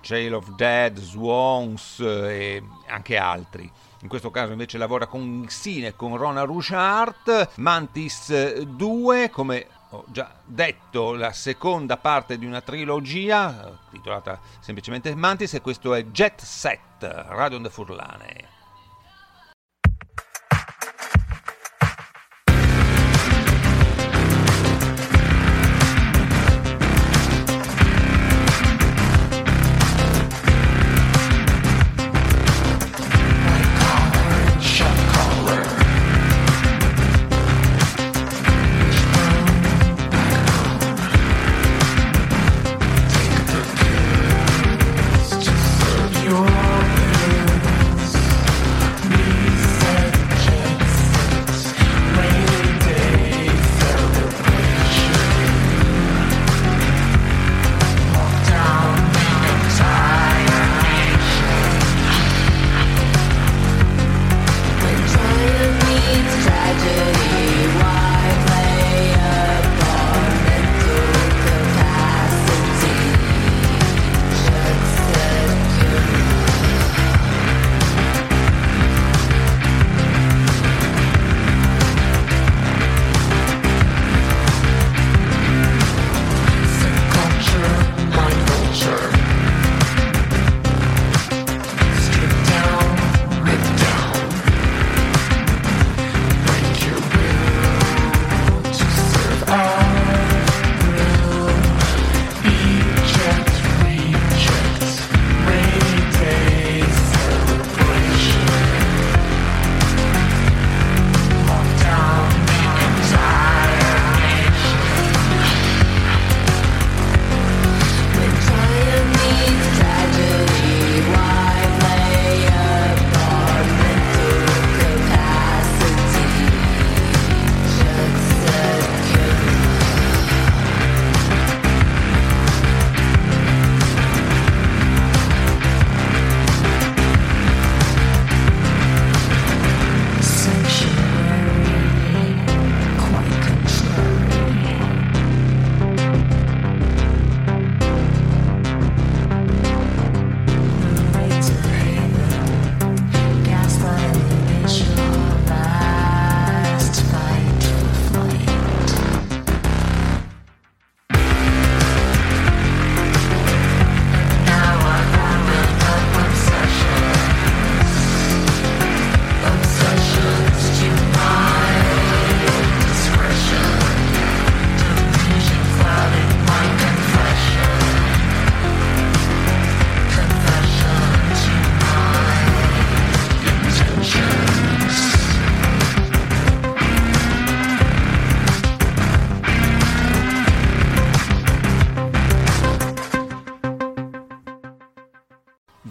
Trail 0.01 0.35
of 0.35 0.51
Dead, 0.55 0.99
Swans 0.99 2.01
e 2.01 2.63
anche 2.89 3.17
altri. 3.17 3.71
In 4.03 4.09
questo 4.09 4.31
caso 4.31 4.53
invece 4.53 4.79
lavora 4.79 5.07
con 5.07 5.45
Xine, 5.47 5.97
con 5.97 6.17
Rona 6.17 6.43
Rougehardt, 6.43 7.57
Mantis 7.57 8.61
2, 8.63 9.31
come 9.31 9.67
ho 9.91 10.05
già 10.09 10.31
detto, 10.45 11.15
la 11.15 11.33
seconda 11.33 11.97
parte 11.97 12.39
di 12.39 12.45
una 12.45 12.61
trilogia 12.61 13.79
titolata 13.91 14.39
semplicemente 14.61 15.15
Mantis 15.15 15.55
e 15.55 15.61
questo 15.61 15.95
è 15.95 16.05
Jet 16.07 16.43
Set, 16.43 17.01
Radio 17.01 17.57
Onde 17.57 17.71
Furlane. 17.71 18.56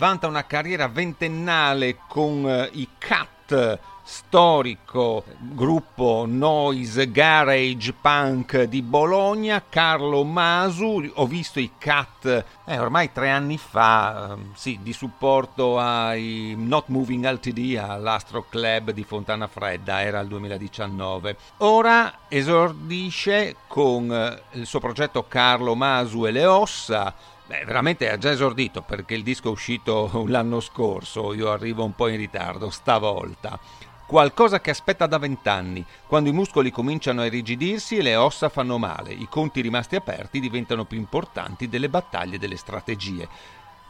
Vanta 0.05 0.27
una 0.27 0.45
carriera 0.45 0.87
ventennale 0.87 1.97
con 2.07 2.47
eh, 2.47 2.69
i 2.73 2.89
Cat 2.95 3.79
storico 4.03 5.23
gruppo 5.39 6.25
noise 6.27 7.09
garage 7.09 7.91
punk 7.99 8.61
di 8.65 8.83
Bologna, 8.83 9.63
Carlo 9.67 10.23
Masu, 10.23 11.11
ho 11.11 11.25
visto 11.25 11.59
i 11.59 11.71
Cat 11.79 12.45
eh, 12.65 12.77
ormai 12.77 13.11
tre 13.11 13.31
anni 13.31 13.57
fa, 13.57 14.35
eh, 14.37 14.41
sì, 14.53 14.77
di 14.83 14.93
supporto 14.93 15.79
ai 15.79 16.53
Not 16.55 16.89
Moving 16.89 17.27
LTD 17.27 17.77
all'Astro 17.83 18.45
Club 18.47 18.91
di 18.91 19.03
Fontana 19.03 19.47
Fredda, 19.47 20.03
era 20.03 20.19
il 20.19 20.27
2019. 20.27 21.35
Ora 21.57 22.13
esordisce 22.27 23.55
con 23.65 24.13
eh, 24.13 24.59
il 24.59 24.67
suo 24.67 24.79
progetto 24.79 25.25
Carlo 25.27 25.73
Masu 25.73 26.27
e 26.27 26.31
le 26.31 26.45
ossa, 26.45 27.11
Beh, 27.47 27.63
veramente 27.63 28.09
ha 28.09 28.17
già 28.17 28.31
esordito 28.31 28.81
perché 28.81 29.13
il 29.13 29.21
disco 29.21 29.49
è 29.49 29.51
uscito 29.51 30.09
l'anno 30.27 30.59
scorso, 30.59 31.33
io 31.33 31.51
arrivo 31.51 31.83
un 31.83 31.93
po' 31.93 32.07
in 32.07 32.17
ritardo 32.17 32.71
stavolta. 32.71 33.59
Qualcosa 34.07 34.61
che 34.61 34.71
aspetta 34.71 35.05
da 35.05 35.17
vent'anni, 35.17 35.83
quando 36.07 36.29
i 36.29 36.33
muscoli 36.33 36.71
cominciano 36.71 37.21
a 37.21 37.25
irrigidirsi 37.25 37.97
e 37.97 38.01
le 38.01 38.15
ossa 38.15 38.49
fanno 38.49 38.77
male, 38.77 39.13
i 39.13 39.27
conti 39.27 39.61
rimasti 39.61 39.95
aperti 39.95 40.39
diventano 40.39 40.85
più 40.85 40.97
importanti 40.97 41.67
delle 41.67 41.89
battaglie 41.89 42.35
e 42.35 42.39
delle 42.39 42.57
strategie. 42.57 43.27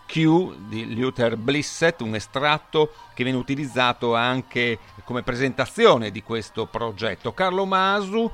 Q 0.06 0.56
di 0.68 0.96
Luther 0.96 1.36
Blissett, 1.36 2.02
un 2.02 2.16
estratto 2.16 2.94
che 3.14 3.24
viene 3.24 3.40
utilizzato 3.40 4.16
anche 4.16 4.80
come 5.04 5.24
presentazione 5.24 6.12
di 6.12 6.24
questo 6.24 6.66
progetto. 6.66 7.34
Carlo 7.34 7.66
Masu 7.66 8.32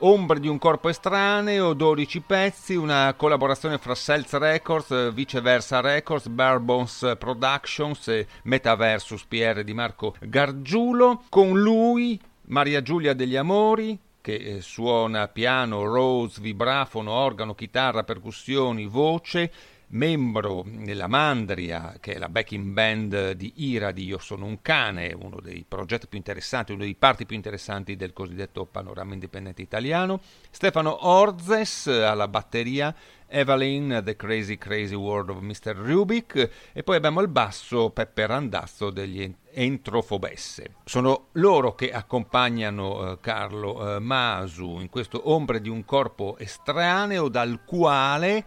Ombre 0.00 0.40
di 0.40 0.46
un 0.46 0.58
corpo 0.58 0.90
estraneo, 0.90 1.72
12 1.72 2.20
pezzi, 2.20 2.74
una 2.74 3.14
collaborazione 3.16 3.78
fra 3.78 3.94
Cells 3.94 4.30
Records, 4.36 5.10
Viceversa 5.14 5.80
Records, 5.80 6.28
Barebones 6.28 7.14
Productions 7.18 8.06
e 8.08 8.26
Metaversus 8.42 9.24
PR 9.24 9.64
di 9.64 9.72
Marco 9.72 10.14
Gargiulo. 10.20 11.22
Con 11.30 11.58
lui 11.58 12.20
Maria 12.48 12.82
Giulia 12.82 13.14
degli 13.14 13.36
Amori, 13.36 13.98
che 14.20 14.34
eh, 14.34 14.60
suona 14.60 15.28
piano, 15.28 15.84
rose, 15.84 16.42
vibrafono, 16.42 17.12
organo, 17.12 17.54
chitarra, 17.54 18.04
percussioni, 18.04 18.84
voce 18.84 19.50
membro 19.88 20.64
della 20.66 21.06
Mandria, 21.06 21.96
che 22.00 22.14
è 22.14 22.18
la 22.18 22.28
backing 22.28 22.72
band 22.72 23.32
di 23.32 23.52
Ira 23.56 23.92
di 23.92 24.04
Io 24.04 24.18
sono 24.18 24.44
un 24.44 24.60
cane, 24.60 25.12
uno 25.12 25.38
dei 25.40 25.64
progetti 25.66 26.06
più 26.06 26.18
interessanti, 26.18 26.72
uno 26.72 26.82
dei 26.82 26.94
parti 26.94 27.26
più 27.26 27.36
interessanti 27.36 27.94
del 27.96 28.12
cosiddetto 28.12 28.66
panorama 28.66 29.14
indipendente 29.14 29.62
italiano, 29.62 30.20
Stefano 30.50 31.06
Orzes 31.06 31.86
alla 31.86 32.28
batteria, 32.28 32.94
Evelyn, 33.28 34.02
The 34.04 34.16
Crazy 34.16 34.56
Crazy 34.56 34.94
World 34.94 35.30
of 35.30 35.40
Mr. 35.40 35.74
Rubik 35.74 36.50
e 36.72 36.82
poi 36.82 36.96
abbiamo 36.96 37.20
il 37.20 37.28
basso 37.28 37.90
Peppe 37.90 38.26
Randazzo 38.26 38.90
degli 38.90 39.32
Entrofobesse. 39.52 40.76
Sono 40.84 41.28
loro 41.32 41.74
che 41.74 41.90
accompagnano 41.90 43.12
eh, 43.12 43.20
Carlo 43.20 43.96
eh, 43.96 43.98
Masu 43.98 44.78
in 44.80 44.88
questo 44.88 45.30
Ombre 45.30 45.60
di 45.60 45.68
un 45.68 45.84
corpo 45.84 46.36
estraneo 46.38 47.28
dal 47.28 47.64
quale 47.64 48.44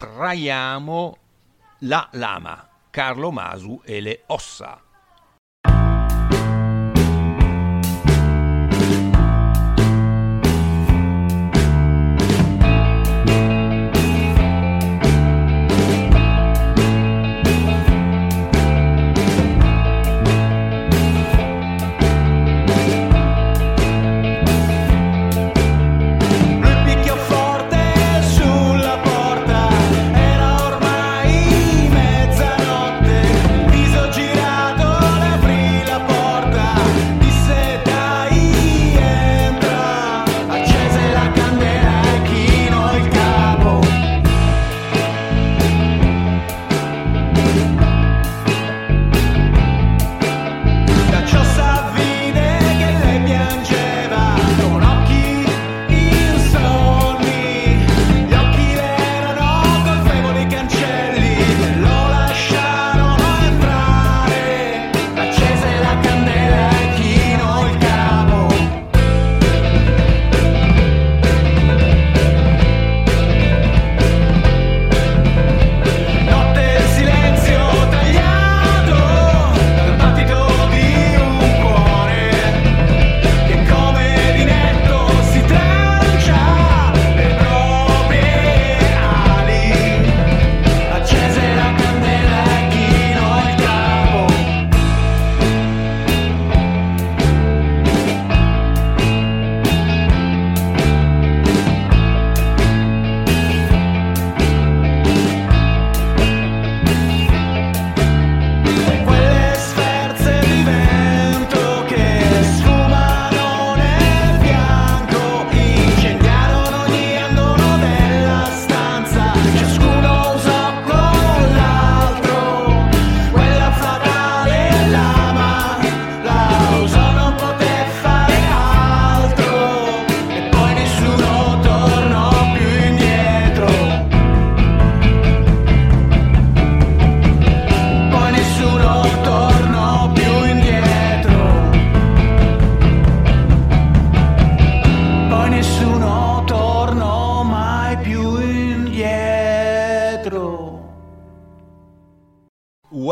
traiamo 0.00 1.18
la 1.80 2.08
lama, 2.12 2.66
Carlo 2.88 3.30
Masu 3.30 3.82
e 3.84 4.00
le 4.00 4.22
ossa. 4.28 4.89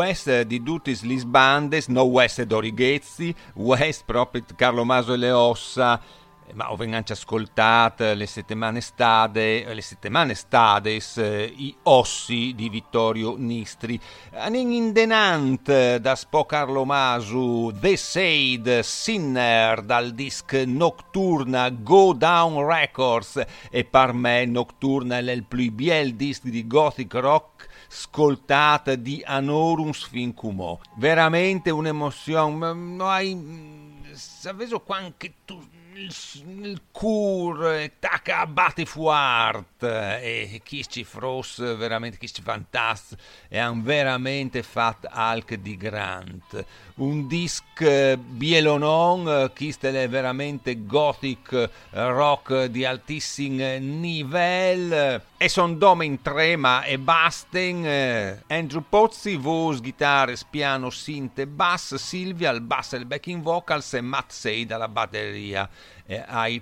West 0.09 0.41
di 0.41 0.63
Dutis 0.63 1.03
Lisbandes, 1.03 1.85
no 1.85 2.01
West 2.01 2.41
Dorighezzi, 2.41 3.33
West 3.53 4.05
proprio 4.05 4.43
Carlo 4.55 4.83
Maso 4.83 5.13
e 5.13 5.17
le 5.17 5.29
ossa, 5.29 6.01
eh, 6.47 6.53
ma 6.55 6.73
venganci 6.75 7.11
ascoltate 7.11 8.15
le 8.15 8.25
settimane 8.25 8.81
stade, 8.81 9.71
le 9.71 9.81
settimane 9.81 10.33
stades, 10.33 11.17
eh, 11.17 11.53
i 11.55 11.75
ossi 11.83 12.53
di 12.55 12.69
Vittorio 12.69 13.35
Nistri. 13.37 13.99
Anin 14.31 14.71
indenant 14.71 15.97
da 15.99 16.15
Spo 16.15 16.45
Carlo 16.45 16.85
Masu, 16.85 17.71
The 17.79 17.95
Sade, 17.95 18.81
Sinner 18.81 19.83
dal 19.83 20.15
disc 20.15 20.51
Nocturna, 20.65 21.69
Go 21.69 22.13
Down 22.13 22.65
Records 22.65 23.43
e 23.69 23.83
per 23.83 24.13
me 24.13 24.45
Nocturna 24.45 25.19
è 25.19 25.31
il 25.31 25.43
più 25.43 25.71
bel 25.71 26.15
disc 26.15 26.45
di 26.45 26.65
gothic 26.65 27.13
rock 27.13 27.68
scoltata 27.89 28.95
di 28.95 29.21
Anorum 29.25 29.91
Sfincumo. 29.91 30.79
Veramente 30.95 31.71
un'emozione. 31.71 32.73
No 32.73 33.09
hai... 33.09 33.97
Sapevo 34.13 34.79
quanto 34.81 35.27
tu 35.45 35.61
il, 35.99 36.81
cur, 36.91 37.91
taca 37.99 38.45
batti 38.47 38.85
fuart, 38.85 39.83
e 39.83 40.61
chi 40.63 40.87
ci 40.87 41.03
fros, 41.03 41.59
veramente 41.75 42.17
chi 42.17 42.31
ci 42.31 42.41
fantast, 42.41 43.15
e 43.49 43.57
han 43.57 43.83
veramente 43.83 44.63
fatto 44.63 45.07
alc 45.11 45.55
di 45.55 45.75
Grant. 45.75 46.65
Un 46.99 47.27
disc 47.27 48.17
bielonon, 48.17 49.51
chi 49.53 49.73
è 49.79 50.09
veramente 50.09 50.85
gothic 50.85 51.69
rock 51.91 52.65
di 52.65 52.83
altissimo 52.83 53.77
livello, 53.77 55.21
e 55.37 55.47
son 55.47 55.77
dome 55.77 56.03
in 56.03 56.21
trema 56.21 56.83
e 56.83 56.99
basten, 56.99 58.43
Andrew 58.47 58.83
Pozzi, 58.89 59.37
voce, 59.37 59.79
chitarre, 59.79 60.35
piano, 60.49 60.89
sinte, 60.89 61.47
bass, 61.47 61.95
Silvia 61.95 62.49
al 62.49 62.59
bass 62.59 62.91
e 62.91 62.97
il 62.97 63.05
backing 63.05 63.41
vocals 63.41 63.93
e 63.93 64.01
Matt 64.01 64.31
Seid 64.31 64.69
alla 64.73 64.89
batteria 64.89 65.69
eh, 66.09 66.23
ai. 66.25 66.59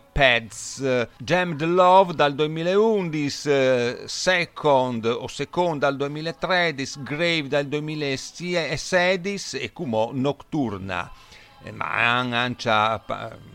Jammed 1.17 1.61
Love 1.61 2.13
dal 2.13 2.35
2011, 2.35 3.49
eh, 3.49 4.03
Second 4.05 5.05
o 5.05 5.27
Second 5.27 5.79
dal 5.79 5.95
2013, 5.95 7.01
Grave 7.01 7.47
dal 7.47 7.65
2016 7.65 9.57
e 9.57 9.71
Kumo 9.71 10.09
Nocturna. 10.11 11.09
Eh, 11.63 11.71
ma 11.71 11.85
anche 12.17 12.69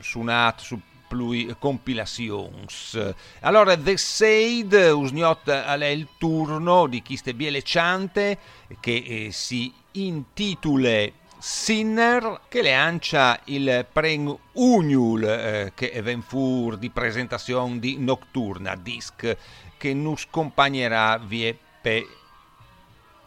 suonato 0.01 0.63
su 0.63 0.81
plui 1.07 1.55
compilations. 1.59 3.13
Allora, 3.41 3.77
The 3.77 3.99
Said, 3.99 4.73
usniot 4.73 5.51
è 5.51 5.85
il 5.85 6.09
turno 6.17 6.87
di 6.87 7.03
chi 7.03 7.17
ste 7.17 7.35
bielecciante 7.35 8.39
che 8.81 9.05
eh, 9.07 9.29
si 9.31 9.71
intitula 9.93 11.21
Sinner 11.45 12.43
che 12.47 12.63
le 12.63 12.73
ancia 12.73 13.41
il 13.47 13.85
pren 13.93 14.33
Uniul 14.53 15.25
eh, 15.25 15.73
che 15.75 16.01
ven 16.01 16.23
fur 16.23 16.79
di 16.79 16.89
presentazione 16.89 17.81
di 17.81 17.99
Nocturna 17.99 18.77
disc 18.77 19.37
che 19.77 19.93
nus 19.93 20.29
compagnerà 20.31 21.19
vie 21.19 21.59
per 21.81 22.07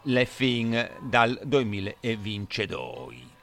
le 0.04 0.24
fin 0.24 0.90
dal 1.02 1.38
2022. 1.44 3.35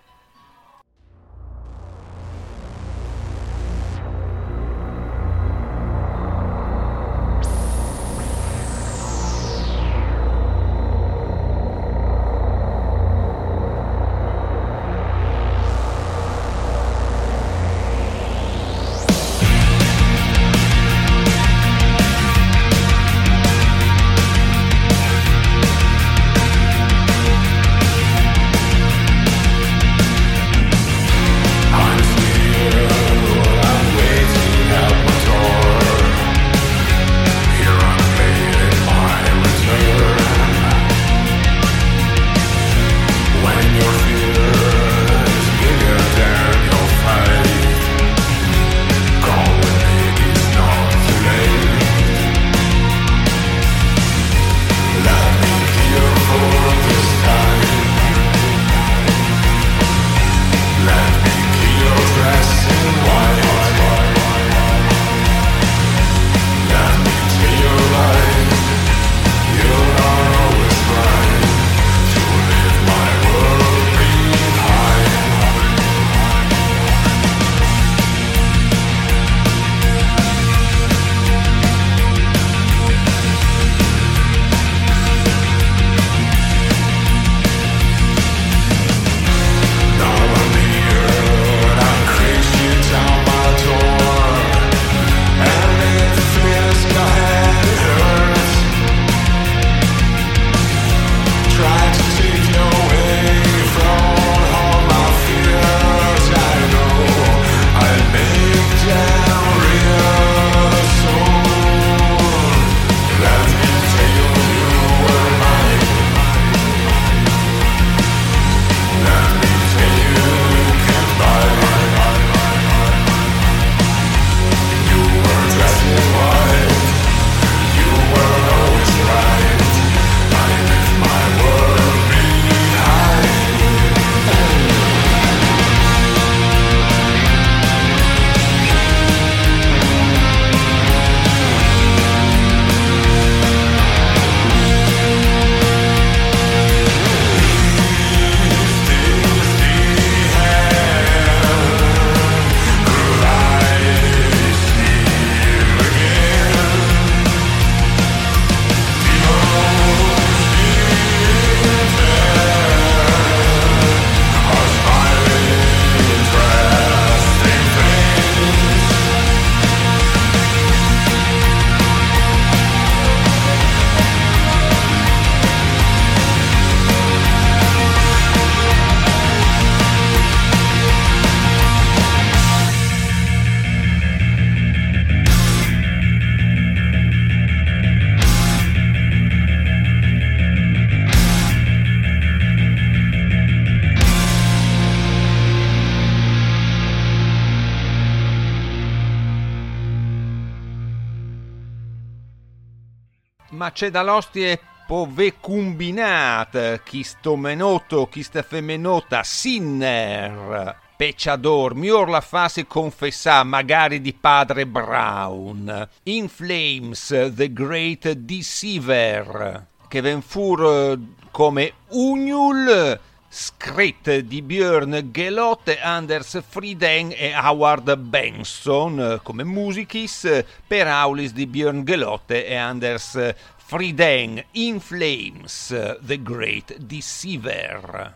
C'è 203.74 203.90
dall'ostie 203.90 204.60
pove 204.86 205.36
combinat, 205.40 206.84
chi 206.84 207.04
sto 207.04 207.36
menoto, 207.36 208.08
chi 208.08 208.22
sta 208.22 208.44
femmenota, 208.44 209.24
sinner, 209.24 210.78
pecciador, 210.96 211.74
mior 211.74 212.10
la 212.10 212.22
fase 212.22 212.68
confessà, 212.68 213.44
magari 213.44 214.02
di 214.02 214.14
padre 214.14 214.66
Brown, 214.68 215.90
In 216.04 216.30
Flames, 216.30 217.32
The 217.34 217.52
Great 217.52 218.12
Deceiver, 218.12 219.66
che 219.88 220.02
ven 220.02 220.22
fur 220.22 221.00
come 221.32 221.74
Ugnul, 221.90 223.00
scritto 223.36 224.22
di 224.22 224.44
Björn 224.44 225.10
Gelotte, 225.12 225.80
Anders 225.82 226.40
Frieden 226.48 227.12
e 227.16 227.34
Howard 227.36 227.96
Benson 227.96 229.20
come 229.24 229.44
musichis 229.44 230.44
per 230.68 230.86
Aulis 230.86 231.34
di 231.34 231.48
Björn 231.48 231.84
Gelotte 231.84 232.46
e 232.46 232.56
Anders 232.56 233.34
Frieden 233.66 234.44
in 234.54 234.80
Flames, 234.80 235.70
The 235.70 236.18
Great 236.24 236.88
Deceiver. 236.88 238.14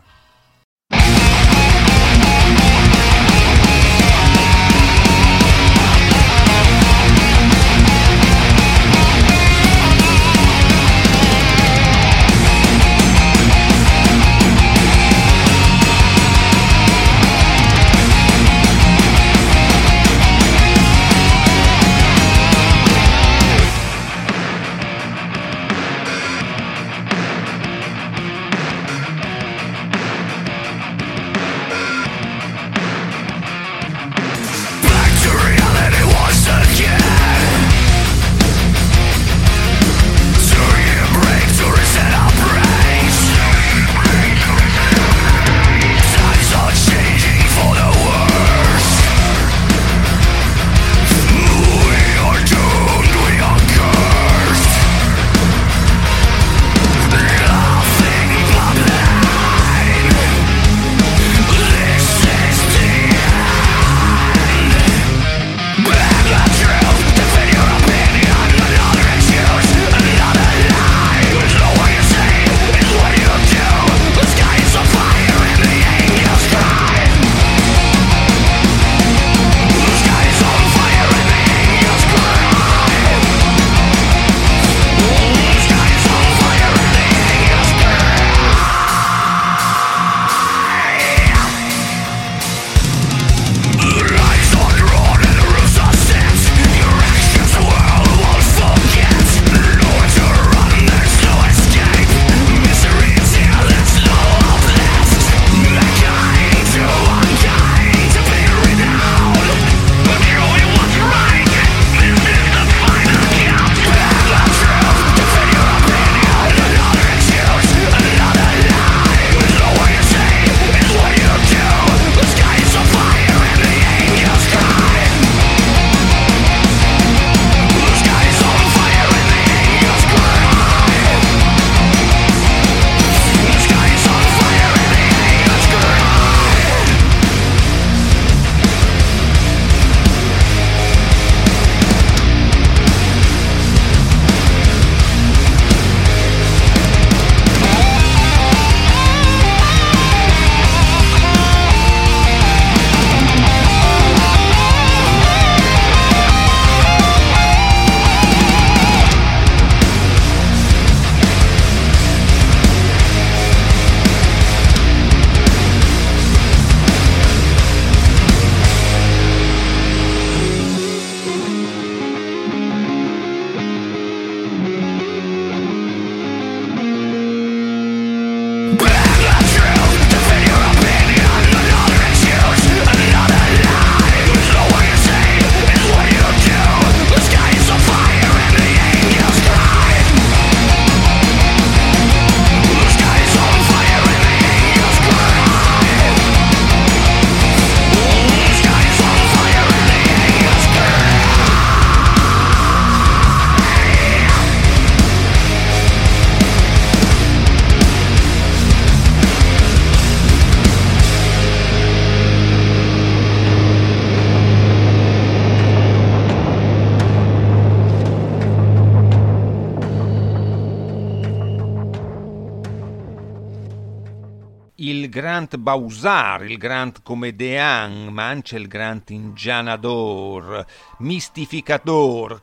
Grant 225.47 225.55
Bausar, 225.55 226.43
il 226.43 226.57
Grant 226.57 227.01
Comedian, 227.03 228.09
ma 228.11 228.27
anche 228.27 228.57
il 228.57 228.67
Grant 228.67 229.09
Ingianador, 229.11 230.65
Mistificador, 230.99 232.41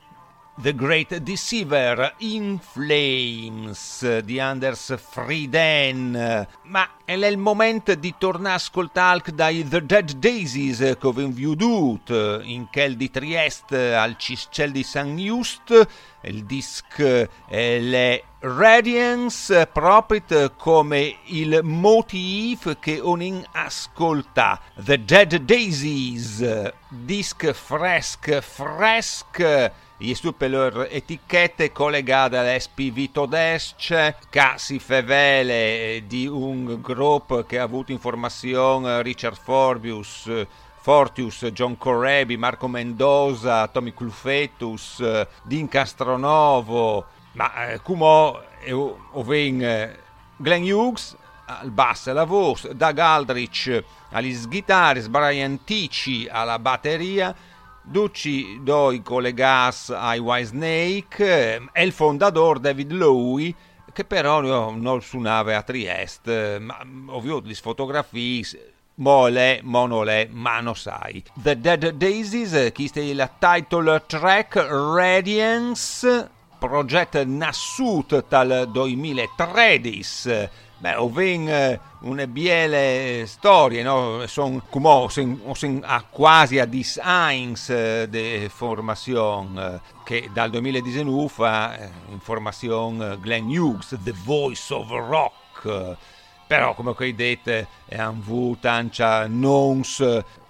The 0.56 0.72
Great 0.72 1.16
Deceiver, 1.16 2.14
In 2.18 2.60
Flames 2.60 4.20
di 4.20 4.38
Anders 4.38 4.94
Frieden. 4.96 6.46
Ma 6.62 6.88
è 7.04 7.12
il 7.12 7.38
momento 7.38 7.92
di 7.96 8.14
tornare 8.16 8.52
a 8.52 8.54
ascoltare 8.54 9.34
dai 9.34 9.66
The 9.66 9.84
Dead 9.84 10.12
Daisies 10.12 10.78
che 10.78 11.06
abbiamo 11.08 11.32
veduto 11.32 12.40
in 12.40 12.68
quel 12.70 12.96
di 12.96 13.10
Trieste 13.10 13.96
al 13.96 14.16
Ciscel 14.16 14.70
di 14.70 14.84
San 14.84 15.16
Just. 15.16 15.88
Il 16.22 16.44
disc 16.44 17.02
è 17.02 17.78
le 17.80 18.24
Radiance 18.38 19.66
proprio 19.66 20.52
come 20.56 21.16
il 21.24 21.60
motif 21.64 22.78
che 22.78 23.00
ogni 23.00 23.44
ascolta. 23.52 24.60
The 24.76 25.04
Dead 25.04 25.34
Daisies, 25.36 26.72
disc 26.88 27.50
fresco, 27.50 28.40
fresco 28.40 29.82
i 30.08 30.14
su 30.14 30.36
per 30.36 30.50
le 30.50 30.90
etichette 30.90 31.72
collegate 31.72 32.36
all'SPV 32.36 33.10
Todesce, 33.10 34.16
che 34.28 34.52
si 34.56 34.78
fevele 34.78 36.02
di 36.06 36.26
un 36.26 36.80
gruppo 36.80 37.44
che 37.44 37.58
ha 37.58 37.62
avuto 37.62 37.92
informazione 37.92 39.02
Richard 39.02 39.36
Forbius, 39.36 40.30
Fortius, 40.80 41.46
John 41.46 41.78
Correbi, 41.78 42.36
Marco 42.36 42.68
Mendoza, 42.68 43.66
Tommy 43.68 43.94
Clufetus, 43.94 45.26
Dean 45.42 45.68
Castronovo, 45.68 47.06
ma 47.32 47.68
eh, 47.68 47.80
ho, 47.82 48.42
ho, 48.70 48.98
ho 49.10 49.24
Glenn 49.24 50.70
Hughes, 50.70 51.16
al 51.46 51.70
basso 51.70 52.08
e 52.08 52.12
alla 52.12 52.24
voce, 52.24 52.74
Doug 52.74 52.98
Aldrich 52.98 53.84
agli 54.10 54.36
chitarri, 54.48 55.08
Brian 55.08 55.64
Ticci 55.64 56.28
alla 56.30 56.58
batteria, 56.58 57.34
Ducci 57.84 58.60
doi 58.62 59.02
collegas 59.02 59.90
ai 59.90 60.18
White 60.18 60.46
Snake 60.46 61.68
e 61.72 61.84
il 61.84 61.92
fondatore 61.92 62.60
David 62.60 62.92
Lowe 62.92 63.54
che 63.92 64.04
però 64.04 64.40
non 64.40 65.00
suonava 65.02 65.56
a 65.56 65.62
Trieste, 65.62 66.58
ma 66.58 66.78
ovvio 67.06 67.40
di 67.40 67.54
fotografie 67.54 68.72
Mole, 68.96 69.58
monole, 69.64 70.28
ma 70.30 70.60
non 70.60 70.76
sai. 70.76 71.22
The 71.34 71.58
Dead 71.58 71.90
Daisies, 71.90 72.70
chi 72.72 72.88
è 72.94 73.00
il 73.00 73.28
title 73.40 74.04
track 74.06 74.54
Radiance, 74.68 76.30
progetto 76.58 77.24
nasciuto 77.24 78.24
dal 78.28 78.68
2013. 78.70 80.48
Beh, 80.78 80.96
ovven 80.96 81.80
una 82.00 82.26
biele 82.26 83.24
storie, 83.26 83.82
no? 83.82 84.26
Sono 84.26 84.62
come 84.68 84.88
a 85.82 86.04
quasi 86.10 86.58
a 86.58 86.66
dis 86.66 87.00
eins 87.02 87.68
de 88.06 88.50
formazione 88.52 89.80
che 90.04 90.28
dal 90.32 90.50
2019 90.50 91.28
fa 91.28 91.90
in 92.10 92.20
formazione 92.20 93.18
Glenn 93.20 93.48
Hughes, 93.48 93.96
The 94.02 94.14
Voice 94.24 94.74
of 94.74 94.90
Rock 94.90 95.96
però 96.46 96.74
come 96.74 96.90
ho 96.90 97.12
detto 97.14 97.66
hanno 97.90 98.08
avuto 98.08 98.68
anche 98.68 99.26
non 99.28 99.82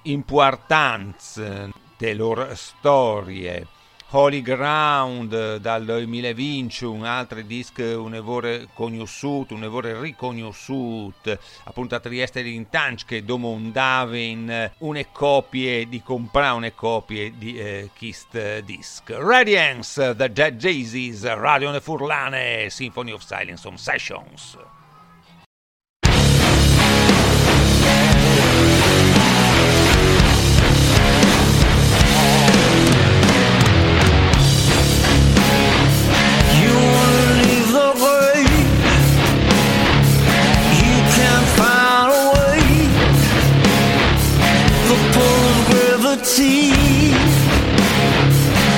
importanza 0.02 1.68
delle 1.96 2.14
loro 2.14 2.54
storie 2.54 3.66
Holy 4.10 4.42
Ground 4.42 5.56
dal 5.56 5.84
2020 5.84 6.84
un 6.84 7.04
altro 7.04 7.42
disco 7.42 8.02
un 8.02 8.14
evore 8.14 8.68
conosciuto 8.72 9.54
un 9.54 9.64
evore 9.64 10.00
riconosciuto 10.00 11.38
appunto 11.64 11.94
a 11.94 12.00
Trieste 12.00 12.40
in 12.40 12.68
Tanch 12.68 13.04
che 13.04 13.24
domandava 13.24 14.16
in 14.16 14.70
une 14.78 15.06
copie 15.10 15.88
di 15.88 16.02
comprare 16.02 16.56
une 16.56 16.74
copie 16.74 17.32
di 17.36 17.58
eh, 17.58 17.90
Kist 17.92 18.60
Disc. 18.60 19.02
Radiance 19.08 20.14
The 20.14 20.30
Dead 20.32 20.56
Daisies 20.56 21.24
Radio 21.34 21.78
Furlane 21.80 22.70
Symphony 22.70 23.12
of 23.12 23.22
Silence 23.22 23.66
on 23.66 23.76
Sessions 23.76 24.56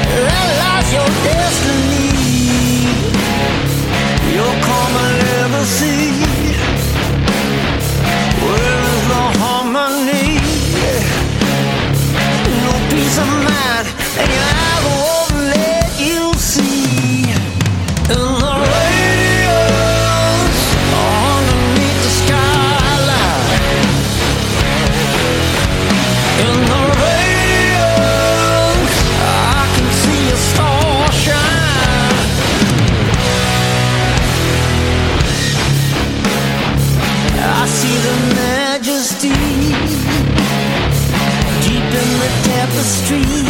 Realize 0.09 0.91
your 0.91 1.07
destiny. 1.26 2.09
Your 4.34 4.55
common 4.64 5.11
legacy 5.18 5.97
Where 8.41 8.80
is 8.93 9.03
the 9.12 9.22
harmony? 9.41 10.41
No 12.64 12.72
peace 12.91 13.18
of 13.18 13.28
mind 13.45 14.55
street. 42.87 43.45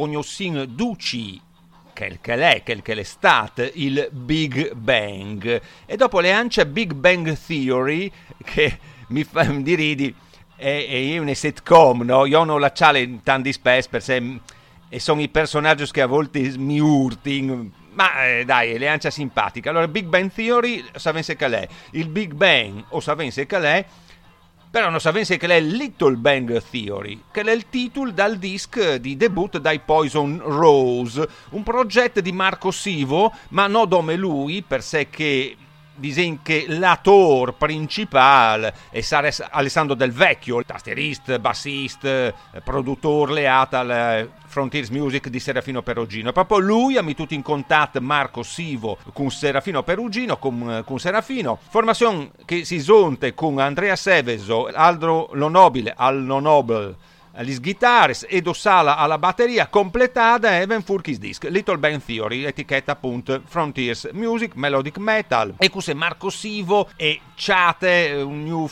O 0.00 0.06
cognossin 0.06 0.66
duci 0.70 1.40
quel 1.94 2.18
che 2.20 2.36
l'è, 2.36 2.62
quel 2.62 2.80
che 2.80 2.94
l'è 2.94 3.02
stato, 3.02 3.68
il 3.74 4.08
Big 4.10 4.72
Bang. 4.72 5.60
E 5.84 5.96
dopo 5.96 6.20
le 6.20 6.32
ancia 6.32 6.64
Big 6.64 6.94
Bang 6.94 7.36
Theory, 7.36 8.10
che 8.42 8.78
mi 9.08 9.24
fa 9.24 9.44
di 9.52 9.74
ridi, 9.74 10.14
e 10.56 11.04
io 11.06 11.20
una 11.20 11.34
sitcom, 11.34 12.02
no? 12.02 12.24
Io 12.24 12.44
non 12.44 12.60
la 12.60 12.72
ciale 12.72 13.20
tanti 13.22 13.52
spes 13.52 13.88
per 13.88 14.02
se 14.02 14.40
e 14.92 14.98
sono 14.98 15.20
i 15.20 15.28
personaggi 15.28 15.88
che 15.90 16.00
a 16.00 16.06
volte 16.06 16.40
mi 16.58 16.80
urtin 16.80 17.70
ma 17.92 18.24
eh, 18.24 18.44
dai, 18.44 18.78
le 18.78 18.88
ancia 18.88 19.10
simpatica. 19.10 19.70
Allora, 19.70 19.88
Big 19.88 20.06
Bang 20.06 20.32
Theory, 20.32 20.84
sapesse 20.94 21.36
che 21.36 21.48
l'è. 21.48 21.68
Il 21.90 22.08
Big 22.08 22.32
Bang, 22.32 22.84
o 22.90 23.00
sapesse 23.00 23.46
che 23.46 23.58
l'è, 23.58 23.84
però 24.70 24.88
non 24.88 25.00
sapesse 25.00 25.36
che 25.36 25.48
l'è 25.48 25.60
Little 25.60 26.14
Bang 26.16 26.62
Theory, 26.70 27.24
che 27.32 27.40
è 27.40 27.50
il 27.50 27.68
titolo 27.68 28.12
dal 28.12 28.36
disc 28.36 28.96
di 28.96 29.16
debut 29.16 29.58
dai 29.58 29.80
Poison 29.80 30.40
Rose, 30.42 31.28
un 31.50 31.62
progetto 31.62 32.20
di 32.20 32.30
Marco 32.30 32.70
Sivo, 32.70 33.32
ma 33.48 33.66
non 33.66 33.88
come 33.88 34.14
lui, 34.14 34.62
per 34.62 34.82
sé 34.82 35.10
che 35.10 35.56
disegna 35.96 36.38
che 36.42 36.64
l'attore 36.68 37.52
principale 37.52 38.72
è 38.90 39.04
Alessandro 39.50 39.94
Del 39.94 40.12
Vecchio, 40.12 40.64
tastierista, 40.64 41.38
bassista, 41.38 42.32
produttore 42.64 43.32
leato 43.32 43.76
al 43.76 44.30
Frontiers 44.50 44.88
Music 44.88 45.28
di 45.28 45.38
Serafino 45.38 45.80
Perugino. 45.80 46.32
Proprio 46.32 46.58
lui 46.58 46.96
ha 46.96 47.02
messo 47.02 47.24
in 47.28 47.40
contatto 47.40 48.00
Marco 48.00 48.42
Sivo 48.42 48.98
con 49.12 49.30
Serafino 49.30 49.84
Perugino, 49.84 50.38
con, 50.38 50.82
con 50.84 50.98
Serafino. 50.98 51.56
Formazione 51.68 52.32
che 52.44 52.64
si 52.64 52.80
sonte 52.80 53.32
con 53.32 53.60
Andrea 53.60 53.94
Seveso, 53.94 54.66
Aldro 54.66 55.30
Lonobile, 55.34 55.94
al 55.96 56.16
Nonobile 56.16 56.96
alle 57.34 57.56
guitars 57.58 58.26
Edo 58.28 58.52
Sala 58.52 58.96
alla 58.96 59.18
batteria 59.18 59.68
completata 59.68 60.58
e 60.58 60.66
ben 60.66 60.82
furkis 60.82 61.18
disc 61.18 61.44
Little 61.44 61.78
Bang 61.78 62.02
Theory 62.02 62.44
etichetta 62.44 62.92
appunto 62.92 63.40
Frontiers 63.44 64.10
Music 64.12 64.54
Melodic 64.54 64.98
Metal 64.98 65.54
e 65.58 65.70
è 65.70 65.92
Marco 65.94 66.30
Sivo 66.30 66.88
e 66.96 67.20
Ciate 67.34 68.20
un 68.22 68.42
new 68.42 68.68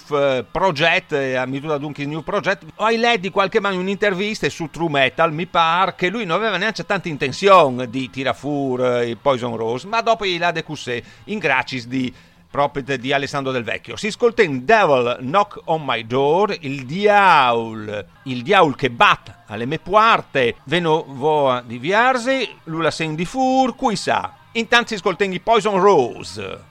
project 0.51 1.13
a 1.13 1.47
mitura 1.47 1.79
dunque 1.79 2.05
new 2.05 2.23
project 2.23 2.65
ho 2.77 2.89
letto 2.89 3.31
qualche 3.31 3.61
mano 3.61 3.79
un'intervista 3.79 4.49
su 4.49 4.69
True 4.71 4.91
Metal 4.91 5.33
mi 5.33 5.47
pare 5.47 5.95
che 5.97 6.09
lui 6.09 6.25
non 6.25 6.37
aveva 6.37 6.57
neanche 6.57 6.85
tanta 6.85 7.09
intenzione 7.09 7.89
di 7.89 8.11
tirare 8.11 8.37
fuori 8.37 9.17
Poison 9.17 9.57
Rose 9.57 9.87
ma 9.87 10.03
dopo 10.03 10.27
gli 10.27 10.39
l'ha 10.39 10.51
decussé 10.51 11.03
in 11.25 11.39
gracis 11.39 11.87
di 11.87 12.13
proprio 12.51 12.97
di 12.97 13.13
Alessandro 13.13 13.53
Del 13.53 13.65
Vecchio. 13.65 13.97
Si 13.97 14.09
ascolta 14.09 14.43
in 14.43 14.65
Devil 14.65 15.19
Knock 15.21 15.61
on 15.65 15.83
My 15.85 16.07
Door, 16.07 16.57
il 16.61 16.87
diaul, 16.87 18.07
il 18.25 18.43
diaul 18.43 18.75
che 18.77 18.91
batte 18.91 19.37
alle 19.47 19.67
mie 19.67 19.79
porte, 19.79 20.57
veno 20.65 21.05
voa 21.07 21.63
di 21.65 21.79
viarsi, 21.79 22.49
lula 22.65 22.91
sen 22.91 23.15
di 23.15 23.25
fur, 23.25 23.75
cui 23.75 23.97
sa. 23.97 24.35
Intanto 24.53 24.89
si 24.89 24.95
ascolta 24.95 25.25
in 25.25 25.41
Poison 25.43 25.81
Rose. 25.81 26.68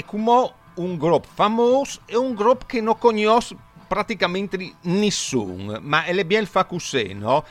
Come 0.00 0.52
un 0.74 0.96
gruppo 0.96 1.28
famoso 1.32 2.00
e 2.06 2.16
un 2.16 2.34
gruppo 2.34 2.64
che 2.66 2.80
non 2.80 2.96
conosce 2.96 3.56
praticamente 3.86 4.74
nessuno, 4.82 5.78
ma 5.82 6.04
è 6.04 6.24
bien 6.24 6.46
fa 6.46 6.66
no? 7.14 7.44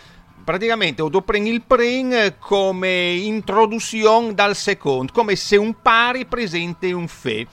Praticamente 0.43 1.03
ho 1.03 1.22
preso 1.22 1.47
il 1.47 1.61
pren 1.61 2.35
come 2.39 3.11
introduzione 3.11 4.34
dal 4.34 4.55
secondo, 4.55 5.13
come 5.13 5.35
se 5.35 5.55
un 5.55 5.76
pari 5.80 6.26
presente 6.26 6.91
un 6.91 7.07
fe. 7.07 7.45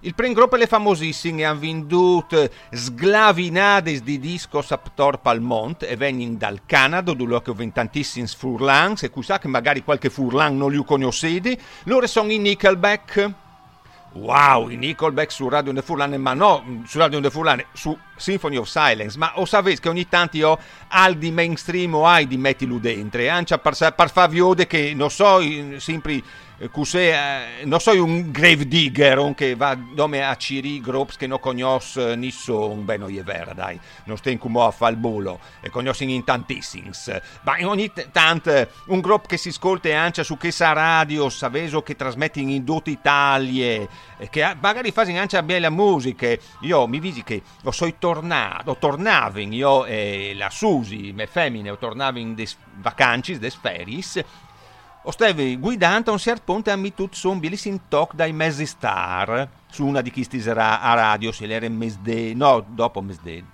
Il 0.00 0.14
pren 0.14 0.32
gruppo 0.32 0.56
è 0.56 0.66
famosissime 0.66 1.44
hanno 1.44 1.60
venduto 1.60 2.50
sglavinades 2.72 4.02
di 4.02 4.18
discos 4.18 4.72
a 4.72 4.78
Ptor 4.78 5.20
Palmont 5.20 5.84
e 5.84 5.96
vengono 5.96 6.34
dal 6.34 6.60
Canada 6.66 7.14
dove 7.14 7.36
ho 7.36 7.70
tantissimi 7.72 8.26
furlans 8.26 9.04
e 9.04 9.10
sa 9.20 9.38
che 9.38 9.48
magari 9.48 9.84
qualche 9.84 10.10
furlan 10.10 10.56
non 10.56 10.72
li 10.72 10.84
conoscete. 10.84 11.56
Loro 11.84 12.06
sono 12.08 12.32
i 12.32 12.38
Nickelback. 12.38 13.42
Wow, 14.14 14.68
i 14.68 14.76
Nickelback 14.76 15.32
su 15.32 15.48
Radio 15.48 15.72
De 15.72 15.82
Furlane, 15.82 16.18
ma 16.18 16.34
no 16.34 16.82
su 16.86 16.98
Radio 16.98 17.18
De 17.18 17.30
Furlane, 17.30 17.66
su 17.72 17.98
Symphony 18.14 18.56
of 18.56 18.68
Silence, 18.68 19.18
ma 19.18 19.32
o 19.40 19.44
sapete 19.44 19.80
che 19.80 19.88
ogni 19.88 20.08
tanto 20.08 20.36
io 20.36 20.56
al 20.88 21.16
di 21.16 21.32
mainstream 21.32 21.94
o 21.94 22.06
hai 22.06 22.28
di 22.28 22.36
mettilo 22.36 22.78
dentro, 22.78 23.20
e 23.20 23.26
anche 23.26 23.58
per, 23.58 23.74
per 23.94 24.10
farvi 24.12 24.38
ode 24.38 24.68
che 24.68 24.92
non 24.94 25.10
so, 25.10 25.40
sempre 25.78 26.22
Cusè, 26.70 27.58
eh, 27.60 27.64
non 27.64 27.80
so, 27.80 27.90
un 28.02 28.30
grave 28.30 28.68
digger 28.68 29.34
che 29.34 29.56
va 29.56 29.76
nome 29.94 30.24
a 30.24 30.36
Ciri 30.36 30.80
groups 30.80 31.16
che 31.16 31.26
non 31.26 31.40
conosce 31.40 32.14
nessuno, 32.14 32.74
beh, 32.74 32.96
non 32.96 33.12
è 33.12 33.22
vero, 33.24 33.52
dai, 33.54 33.78
non 34.04 34.16
sto 34.16 34.30
in 34.30 34.38
come 34.38 34.62
a 34.62 34.70
fare 34.70 34.92
il 34.92 34.98
bulo, 34.98 35.40
e 35.60 35.68
conoscono 35.68 36.10
in 36.10 36.22
tantissimi. 36.22 36.90
Ma 37.42 37.56
ogni 37.62 37.90
tanto 38.12 38.68
un 38.86 39.00
gruppo 39.00 39.26
che 39.26 39.36
si 39.36 39.48
ascolta 39.48 39.98
anche 39.98 40.22
su 40.22 40.36
questa 40.36 40.72
radio, 40.72 41.28
saveso 41.28 41.82
che 41.82 41.96
trasmette 41.96 42.38
in 42.38 42.64
tutta 42.64 42.90
Italia, 42.90 43.86
che 44.30 44.56
magari 44.60 44.92
fa 44.92 45.02
anche 45.02 45.42
bella 45.42 45.70
musica. 45.70 46.28
Io 46.60 46.86
mi 46.86 47.00
visi 47.00 47.24
che 47.24 47.42
ho 47.64 47.72
so 47.72 47.92
tornato, 47.98 48.76
tornavo 48.78 49.40
io 49.40 49.84
e 49.86 50.32
la 50.36 50.50
Susi, 50.50 51.12
me 51.12 51.26
femmine, 51.26 51.70
ho 51.70 51.78
tornato 51.78 52.18
in 52.18 52.34
des 52.34 52.56
vacanze, 52.76 53.38
des 53.38 53.56
feris, 53.56 54.22
o 55.06 55.10
stavi 55.10 55.56
guidando 55.58 56.10
a 56.10 56.12
un 56.14 56.18
certo 56.18 56.52
punto 56.52 56.70
e 56.70 56.76
mi 56.76 56.94
tutto 56.94 57.30
un 57.30 57.38
bellissimo 57.38 57.80
talk 57.88 58.14
dai 58.14 58.32
mezzi 58.32 58.64
star 58.64 59.48
su 59.70 59.84
una 59.84 60.00
di 60.00 60.10
questi 60.10 60.40
sarà 60.40 60.80
a 60.80 60.94
radio 60.94 61.30
se 61.30 61.46
l'era 61.46 61.68
mesde 61.68 62.32
no 62.34 62.64
dopo 62.66 63.00
mesde. 63.02 63.52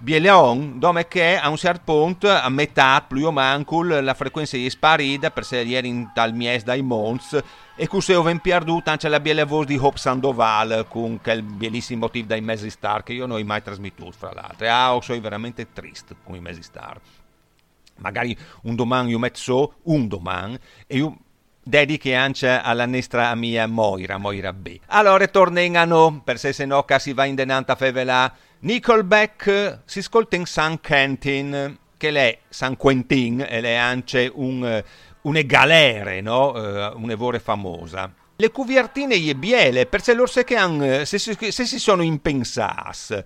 Bieleon 0.00 0.78
dove 0.78 1.08
che 1.08 1.36
a 1.36 1.48
un 1.48 1.56
certo 1.56 1.92
punto 1.92 2.30
a 2.30 2.48
metà 2.48 3.04
più 3.06 3.26
o 3.26 3.32
manco 3.32 3.82
la 3.82 4.14
frequenza 4.14 4.56
è 4.56 4.68
sparita 4.68 5.30
per 5.32 5.44
se 5.44 5.58
ieri 5.62 5.88
in 5.88 6.10
tal 6.14 6.34
mies 6.34 6.62
dai 6.62 6.82
Mons 6.82 7.40
e 7.74 7.86
così 7.88 8.12
ho 8.12 8.22
perduto 8.40 8.90
anche 8.90 9.08
la 9.08 9.18
bella 9.18 9.44
voce 9.44 9.66
di 9.66 9.76
Hope 9.76 9.98
Sandoval 9.98 10.86
con 10.88 11.20
quel 11.20 11.42
bellissimo 11.42 12.00
motivo 12.02 12.28
dai 12.28 12.40
mezzi 12.40 12.70
star 12.70 13.02
che 13.02 13.12
io 13.12 13.26
non 13.26 13.40
ho 13.40 13.44
mai 13.44 13.62
trasmesso 13.62 14.10
fra 14.10 14.32
l'altro. 14.32 14.68
Ah, 14.68 14.98
sono 15.02 15.20
veramente 15.20 15.72
triste 15.72 16.14
con 16.24 16.36
i 16.36 16.40
mezzi 16.40 16.62
star 16.62 17.00
magari 17.98 18.36
un 18.62 18.74
domani 18.74 19.10
io 19.10 19.18
metto 19.18 19.74
un 19.84 20.08
domani 20.08 20.58
e 20.86 20.96
io 20.96 21.16
dedichi 21.68 22.14
anche 22.14 22.48
alla 22.48 22.86
nostra 22.86 23.34
mia 23.34 23.66
Moira, 23.66 24.16
Moira 24.16 24.52
B. 24.52 24.78
Allora 24.86 25.26
tornano, 25.26 26.22
per 26.24 26.38
se 26.38 26.52
se 26.52 26.64
no 26.64 26.84
si 26.98 27.12
va 27.12 27.26
in 27.26 27.34
denanta 27.34 27.76
fevela, 27.76 28.32
Nickelback 28.60 29.80
si 29.84 29.98
ascolta 29.98 30.36
in 30.36 30.46
San 30.46 30.80
Quentin, 30.80 31.78
che 31.96 32.08
è 32.08 32.38
San 32.48 32.76
Quentin, 32.76 33.40
e 33.40 33.60
è 33.60 33.74
anche 33.74 34.30
un, 34.34 34.82
une 35.22 35.46
galere, 35.46 36.20
no? 36.22 36.52
Uh, 36.52 37.00
un'evore 37.00 37.38
famosa. 37.38 38.12
Le 38.36 38.50
cuvertine 38.50 39.14
e 39.14 39.34
biele, 39.34 39.86
per 39.86 40.00
se 40.00 40.14
loro 40.14 40.28
se, 40.28 40.44
se, 41.04 41.18
se 41.18 41.66
si 41.66 41.78
sono 41.78 42.02
impensate 42.02 43.24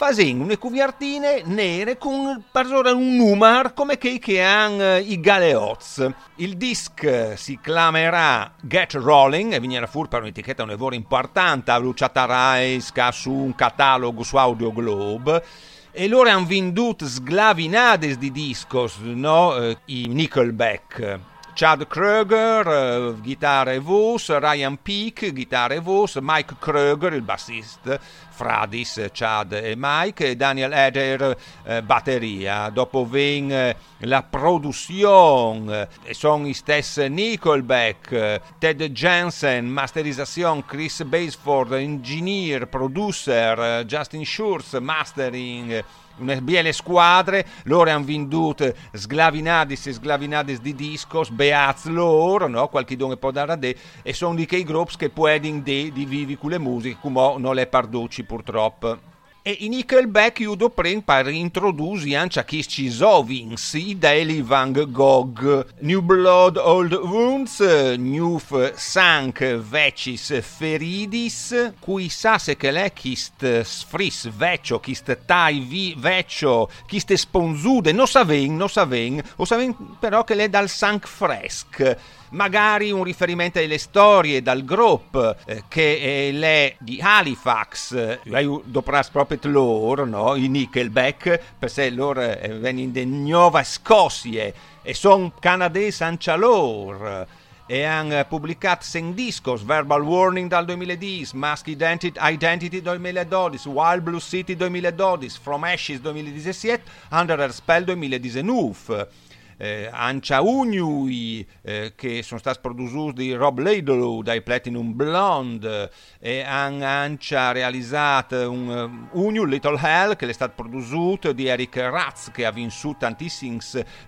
facendo 0.00 0.44
une 0.44 0.56
cuvertine 0.56 1.42
nere 1.44 1.98
con 1.98 2.42
un 2.54 3.16
numero 3.16 3.74
come 3.74 3.98
quei 3.98 4.18
che 4.18 4.40
hanno 4.40 4.96
i 4.96 5.20
galeoz. 5.20 6.10
Il 6.36 6.56
disc 6.56 7.34
si 7.36 7.58
chiamerà 7.62 8.50
Get 8.62 8.94
Rolling 8.94 9.52
e 9.52 9.60
venirà 9.60 9.86
fuori 9.86 10.08
per 10.08 10.22
un'etichetta 10.22 10.62
un 10.62 10.70
lavoro 10.70 10.94
importante, 10.94 11.78
Luciata 11.78 12.24
Raisca 12.24 13.12
su 13.12 13.30
un 13.30 13.54
catalogo 13.54 14.22
su 14.22 14.36
Audio 14.36 14.72
Globe 14.72 15.44
e 15.90 16.08
loro 16.08 16.30
hanno 16.30 16.46
venduto 16.46 17.06
sglavinades 17.06 18.16
di 18.16 18.32
discos, 18.32 18.96
no? 19.00 19.54
Eh, 19.54 19.76
i 19.84 20.06
Nickelback. 20.06 21.28
Chad 21.52 21.86
Kroger, 21.88 22.66
uh, 22.66 23.20
chitarra 23.20 23.72
e 23.72 23.80
voce, 23.80 24.38
Ryan 24.38 24.80
Peake, 24.80 25.32
chitarra 25.32 25.74
e 25.74 25.80
voce, 25.80 26.20
Mike 26.22 26.54
Kroger, 26.58 27.12
il 27.12 27.20
bassista, 27.20 28.00
Fradis, 28.40 29.10
Chad 29.12 29.52
e 29.52 29.74
Mike, 29.76 30.30
e 30.30 30.34
Daniel 30.34 30.72
Eder, 30.72 31.36
eh, 31.62 31.82
batteria. 31.82 32.70
Dopo 32.70 33.06
ven 33.06 33.52
eh, 33.52 33.76
la 33.98 34.22
produzione, 34.22 35.88
e 36.04 36.14
sono 36.14 36.46
gli 36.46 36.54
stessi 36.54 37.06
Nickelback, 37.06 38.40
Ted 38.56 38.82
Jensen, 38.92 39.66
masterizzazione, 39.66 40.64
Chris 40.64 41.02
Baseford, 41.02 41.74
engineer, 41.74 42.66
producer, 42.66 43.84
Justin 43.84 44.24
Schurz, 44.24 44.72
mastering, 44.80 45.84
una 46.20 46.40
biele 46.40 46.72
squadre, 46.72 47.46
loro 47.64 47.90
hanno 47.90 48.04
venduto 48.04 48.72
sglavinadis 48.92 49.86
e 49.86 49.92
sglavinadis 49.94 50.60
di 50.60 50.74
discos, 50.74 51.30
beaz 51.30 51.86
loro, 51.86 52.46
no? 52.46 52.68
qualche 52.68 52.96
don 52.96 53.16
può 53.18 53.30
dare 53.30 53.52
a 53.52 53.56
te, 53.56 53.76
e 54.02 54.12
sono 54.12 54.34
di 54.34 54.46
quei 54.46 54.64
gruppi 54.64 54.96
che 54.96 55.10
può 55.10 55.28
di 55.38 55.92
vivi 55.92 56.36
con 56.36 56.50
le 56.50 56.58
musiche, 56.58 56.98
come 57.00 57.38
non 57.38 57.54
le 57.54 57.66
parduci 57.66 58.24
purtroppo. 58.30 59.08
E 59.42 59.56
i 59.60 59.68
Nickelback 59.68 60.36
chiudo 60.36 60.68
pren 60.68 61.02
per 61.02 61.26
introdurre 61.28 62.14
anche 62.14 62.38
a 62.38 62.44
chi 62.44 62.62
ci 62.68 62.90
sovins 62.90 63.72
i 63.72 63.96
Daily 63.98 64.42
Van 64.42 64.70
Gogh, 64.70 65.66
New 65.80 66.02
Blood 66.02 66.58
Old 66.58 66.92
Wounds, 66.92 67.58
New 67.96 68.38
Sank 68.74 69.56
Vecis 69.56 70.40
Feridis, 70.42 71.72
cui 71.80 72.10
sa 72.10 72.38
se 72.38 72.56
che 72.56 72.70
l'è 72.70 72.92
chist 72.92 73.62
sfris 73.62 74.28
vecchio, 74.28 74.78
chist 74.78 75.24
tai 75.24 75.60
vi 75.60 75.94
vecchio, 75.96 76.68
chist 76.86 77.12
sponzude, 77.14 77.92
non 77.92 78.06
saven, 78.06 78.56
non 78.56 78.68
saven, 78.68 79.22
o 79.36 79.44
saven 79.46 79.96
però 79.98 80.22
che 80.22 80.34
l'è 80.34 80.50
dal 80.50 80.68
Sank 80.68 81.08
Fresk 81.08 82.18
magari 82.30 82.90
un 82.90 83.02
riferimento 83.02 83.58
alle 83.58 83.78
storie 83.78 84.42
dal 84.42 84.64
gruppo 84.64 85.34
eh, 85.46 85.64
che 85.68 86.28
è 86.28 86.32
le 86.32 86.76
di 86.78 87.00
Halifax, 87.00 87.92
eh, 87.92 88.60
dopo 88.64 88.92
proprio 89.10 89.38
loro, 89.50 90.04
no? 90.04 90.34
i 90.34 90.48
Nickelback, 90.48 91.40
perché 91.58 91.90
loro 91.90 92.20
eh, 92.20 92.48
vengono 92.58 92.90
da 92.90 93.04
Nuova 93.04 93.62
Scozia 93.62 94.52
e 94.82 94.94
sono 94.94 95.32
canadesi 95.38 96.02
anche 96.02 96.36
loro 96.36 97.26
e 97.66 97.84
hanno 97.84 98.24
pubblicato 98.24 98.82
6 98.82 99.14
discos, 99.14 99.62
Verbal 99.62 100.02
Warning 100.02 100.48
dal 100.48 100.64
2010, 100.64 101.36
Mask 101.36 101.68
Identity, 101.68 102.18
Identity 102.20 102.82
2012, 102.82 103.68
Wild 103.68 104.02
Blue 104.02 104.18
City 104.18 104.56
2012, 104.56 105.38
From 105.40 105.62
Ashes 105.62 106.00
2017, 106.00 106.82
Under 107.10 107.38
a 107.38 107.52
Spell 107.52 107.84
2019 107.84 109.28
eh, 109.60 109.90
Ancia 109.92 110.40
Ugnui 110.40 111.46
eh, 111.60 111.92
che 111.94 112.22
sono 112.22 112.40
stati 112.40 112.58
prodotti 112.62 113.12
di 113.12 113.34
Rob 113.34 113.58
Laidlaw 113.58 114.22
dai 114.22 114.40
Platinum 114.40 114.94
Blonde 114.94 115.90
e 116.18 116.42
han 116.42 116.80
Ancia 116.80 117.52
realizzato 117.52 118.50
un 118.50 119.10
uh, 119.12 119.20
Ugnu 119.20 119.44
Little 119.44 119.78
Hell 119.78 120.16
che 120.16 120.26
è 120.26 120.32
stato 120.32 120.54
prodotto 120.56 121.32
di 121.32 121.46
Eric 121.46 121.76
Ratz 121.76 122.30
che 122.30 122.46
ha 122.46 122.50
vinto 122.50 122.96
tantissimi 122.98 123.58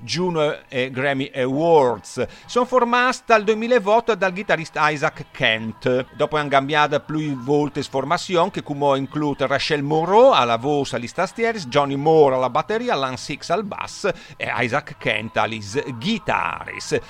Juno 0.01 0.57
e 0.69 0.91
Grammy 0.91 1.31
Awards. 1.35 2.27
Sono 2.47 2.65
formati 2.65 3.19
dal 3.27 3.45
2008 3.45 4.15
dal 4.15 4.33
chitarrista 4.33 4.89
Isaac 4.89 5.27
Kent. 5.33 6.07
Dopo 6.15 6.37
hanno 6.37 6.49
cambiato 6.49 6.99
più 7.01 7.37
volte 7.39 7.83
formazione 7.83 8.51
che 8.51 8.63
come 8.63 8.97
include 8.97 9.47
Rachel 9.47 9.83
Moreau 9.83 10.31
alla 10.31 10.57
voce 10.57 10.97
agli 10.97 11.11
tastieri 11.11 11.59
Johnny 11.67 11.97
Moore 11.97 12.37
alla 12.37 12.49
batteria 12.49 12.95
Lance 12.95 13.25
Six 13.25 13.51
al 13.51 13.65
bass 13.65 14.11
e 14.37 14.51
Isaac 14.57 14.97
Kent 14.97 15.37
Vitalis 15.43 15.83
Guitaris. 15.99 17.01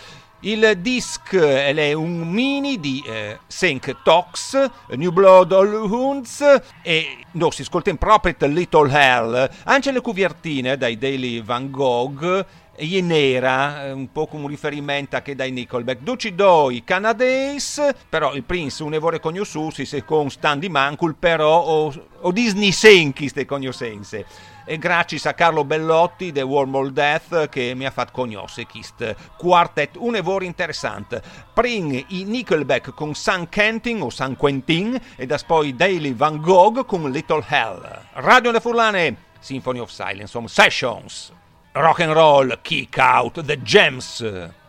Il 0.45 0.77
disc 0.79 1.37
è 1.37 1.93
un 1.93 2.29
mini 2.29 2.81
di 2.81 3.01
eh, 3.07 3.39
Sync 3.47 4.03
Tox, 4.03 4.71
New 4.97 5.13
Blood 5.13 5.53
All 5.53 5.73
Hounds 5.73 6.63
e 6.83 7.19
no, 7.33 7.51
si 7.53 7.63
ascolta 7.63 7.91
in 7.91 7.97
proprio 7.97 8.35
Little 8.49 8.91
Hell. 8.91 9.51
Anche 9.65 9.93
le 9.93 10.01
cuvertine 10.01 10.77
dai 10.77 10.99
Daily 10.99 11.43
Van 11.45 11.71
Gogh 11.71 12.45
e 12.75 13.01
nera, 13.03 13.85
eh, 13.85 13.93
un 13.93 14.11
po' 14.11 14.27
come 14.27 14.45
un 14.45 14.49
riferimento 14.49 15.15
anche 15.15 15.37
dai 15.37 15.53
Nickelback. 15.53 16.01
Duci 16.01 16.35
doi 16.35 16.83
canadese, 16.83 17.95
però 18.09 18.35
il 18.35 18.43
Prince 18.43 18.83
un 18.83 18.95
evore 18.95 19.21
cognosusi 19.21 19.85
se 19.85 20.05
con 20.05 20.29
Stanley 20.29 20.69
Mancul, 20.69 21.15
però 21.17 21.63
o, 21.63 21.95
o 22.21 22.33
Disney 22.33 22.73
Senki 22.73 23.29
ste 23.29 23.45
cognosense 23.45 24.27
e 24.65 24.79
grazie 24.79 25.19
a 25.29 25.35
Carlo 25.35 25.65
Bellotti 25.65 26.33
The 26.33 26.43
Wormhole 26.43 26.93
Death 26.93 27.49
che 27.49 27.75
mi 27.75 27.87
ha 27.87 27.91
fatto 27.91 28.13
conoscere 28.13 28.67
questo 28.67 29.15
quartet 29.37 29.97
un 29.97 30.17
evore 30.17 30.45
interessante. 30.45 31.23
Prin 31.53 31.93
i 32.09 32.25
Nickelback 32.25 32.95
con 32.95 33.15
San 33.15 33.49
Quentin 33.49 34.03
o 34.03 34.11
San 34.11 34.37
Quentin 34.37 34.99
e 35.17 35.27
da 35.27 35.39
poi 35.47 35.75
Daily 35.75 36.15
Van 36.15 36.41
Gogh 36.41 36.85
con 36.85 37.11
Little 37.11 37.45
Hell. 37.47 38.07
Radio 38.15 38.51
Le 38.51 38.61
Furlane 38.61 39.17
Symphony 39.41 39.81
of 39.81 39.91
Silence 39.91 40.37
Home 40.37 40.49
Sessions. 40.49 41.33
Rock 41.73 42.01
and 42.01 42.13
Roll 42.13 42.59
Kick 42.63 42.97
Out 42.99 43.43
The 43.45 43.63
Gems. 43.63 44.62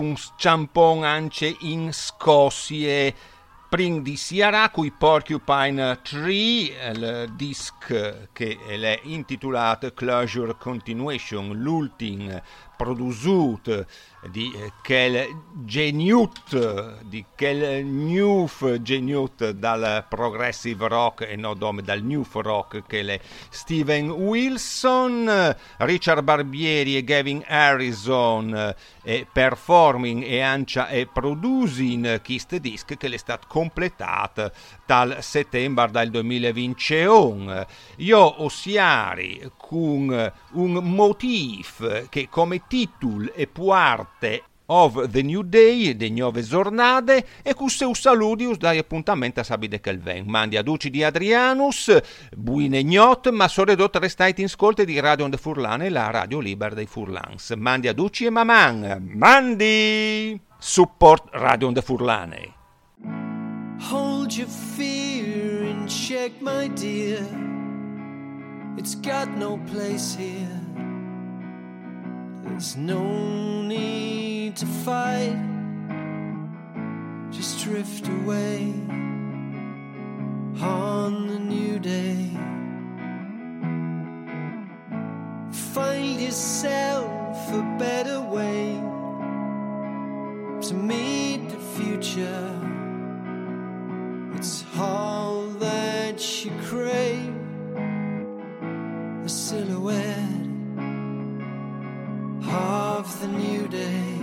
Un 0.00 0.16
ciampon 0.36 1.04
anche 1.04 1.56
in 1.60 1.92
Scozia 1.92 3.12
prin 3.72 4.02
di 4.02 4.18
Siara 4.18 4.68
cui 4.68 4.90
Porcupine 4.90 6.00
Tree 6.02 6.74
il 6.92 7.32
disc 7.34 8.28
che 8.30 8.58
è 8.66 9.00
intitolato 9.04 9.94
Closure 9.94 10.56
Continuation 10.58 11.54
l'ultimo 11.58 12.42
produciuto 12.76 13.86
di 14.30 14.52
quel 14.84 15.26
geniut 15.64 17.02
di 17.04 17.24
quel 17.36 17.84
new 17.84 18.48
geniut 18.80 19.50
dal 19.50 20.04
progressive 20.08 20.88
rock 20.88 21.22
e 21.22 21.36
no 21.36 21.54
dal 21.54 22.02
new 22.02 22.24
rock 22.32 22.82
che 22.86 23.00
è 23.00 23.20
Steven 23.50 24.10
Wilson 24.10 25.56
Richard 25.78 26.22
Barbieri 26.22 26.96
e 26.96 27.04
Gavin 27.04 27.44
Harrison 27.46 28.74
e 29.02 29.26
performing 29.30 30.24
e 30.24 30.40
ancia 30.40 30.88
e 30.88 31.06
producing 31.06 32.20
questo 32.22 32.58
disc 32.58 32.96
che 32.96 33.08
è 33.08 33.16
stato 33.16 33.46
completato 33.62 34.50
dal 34.84 35.18
settembre 35.20 35.90
del 35.92 36.10
2021 36.10 37.66
io 37.98 38.42
osiari 38.42 39.50
con 39.56 40.32
un 40.52 40.72
motif 40.82 42.08
che 42.08 42.28
come 42.28 42.62
titolo 42.66 43.32
e 43.34 43.46
parte 43.46 44.42
of 44.66 45.10
the 45.10 45.22
New 45.22 45.42
Day, 45.42 45.94
de 45.96 46.08
nuove 46.08 46.42
giornate, 46.42 47.26
e 47.42 47.52
cu 47.54 47.68
seu 47.68 47.92
saludius 47.92 48.56
dai 48.56 48.78
appuntamento 48.78 49.40
a 49.40 49.42
sabide 49.42 49.80
che 49.80 49.96
ven. 49.98 50.24
Mandi 50.26 50.56
a 50.56 50.62
Duci 50.62 50.88
di 50.88 51.04
Adrianus, 51.04 52.00
buine 52.34 52.82
gnot, 52.82 53.28
ma 53.30 53.48
soredot 53.48 53.94
restate 53.96 54.40
in 54.40 54.48
scolte 54.48 54.86
di 54.86 54.98
Radio 54.98 55.24
Onde 55.24 55.36
Furlane, 55.36 55.90
la 55.90 56.10
radio 56.10 56.38
libera 56.38 56.74
dei 56.74 56.86
Furlans. 56.86 57.50
Mandi 57.50 57.88
a 57.88 57.92
Duci 57.92 58.24
e 58.24 58.30
Maman, 58.30 59.10
mandi! 59.14 60.40
Support 60.58 61.28
Radio 61.32 61.66
Onde 61.66 61.82
Furlane. 61.82 62.60
Hold 63.90 64.32
your 64.32 64.46
fear 64.46 65.64
in 65.64 65.88
check, 65.88 66.40
my 66.40 66.68
dear. 66.68 67.18
It's 68.78 68.94
got 68.94 69.28
no 69.36 69.58
place 69.66 70.14
here. 70.14 70.60
There's 72.42 72.76
no 72.76 73.62
need 73.62 74.56
to 74.56 74.66
fight. 74.66 75.36
Just 77.32 77.64
drift 77.64 78.06
away 78.06 78.72
on 80.60 81.26
the 81.26 81.40
new 81.40 81.78
day. 81.80 82.30
Find 85.74 86.20
yourself 86.20 87.52
a 87.52 87.76
better 87.78 88.20
way 88.20 88.80
to 90.68 90.72
meet 90.72 91.48
the 91.50 91.58
future. 91.76 92.81
All 94.78 95.48
that 95.58 96.44
you 96.44 96.50
crave 96.62 97.34
a 99.22 99.28
silhouette 99.28 100.48
of 102.48 103.20
the 103.20 103.28
new 103.28 103.68
day. 103.68 104.21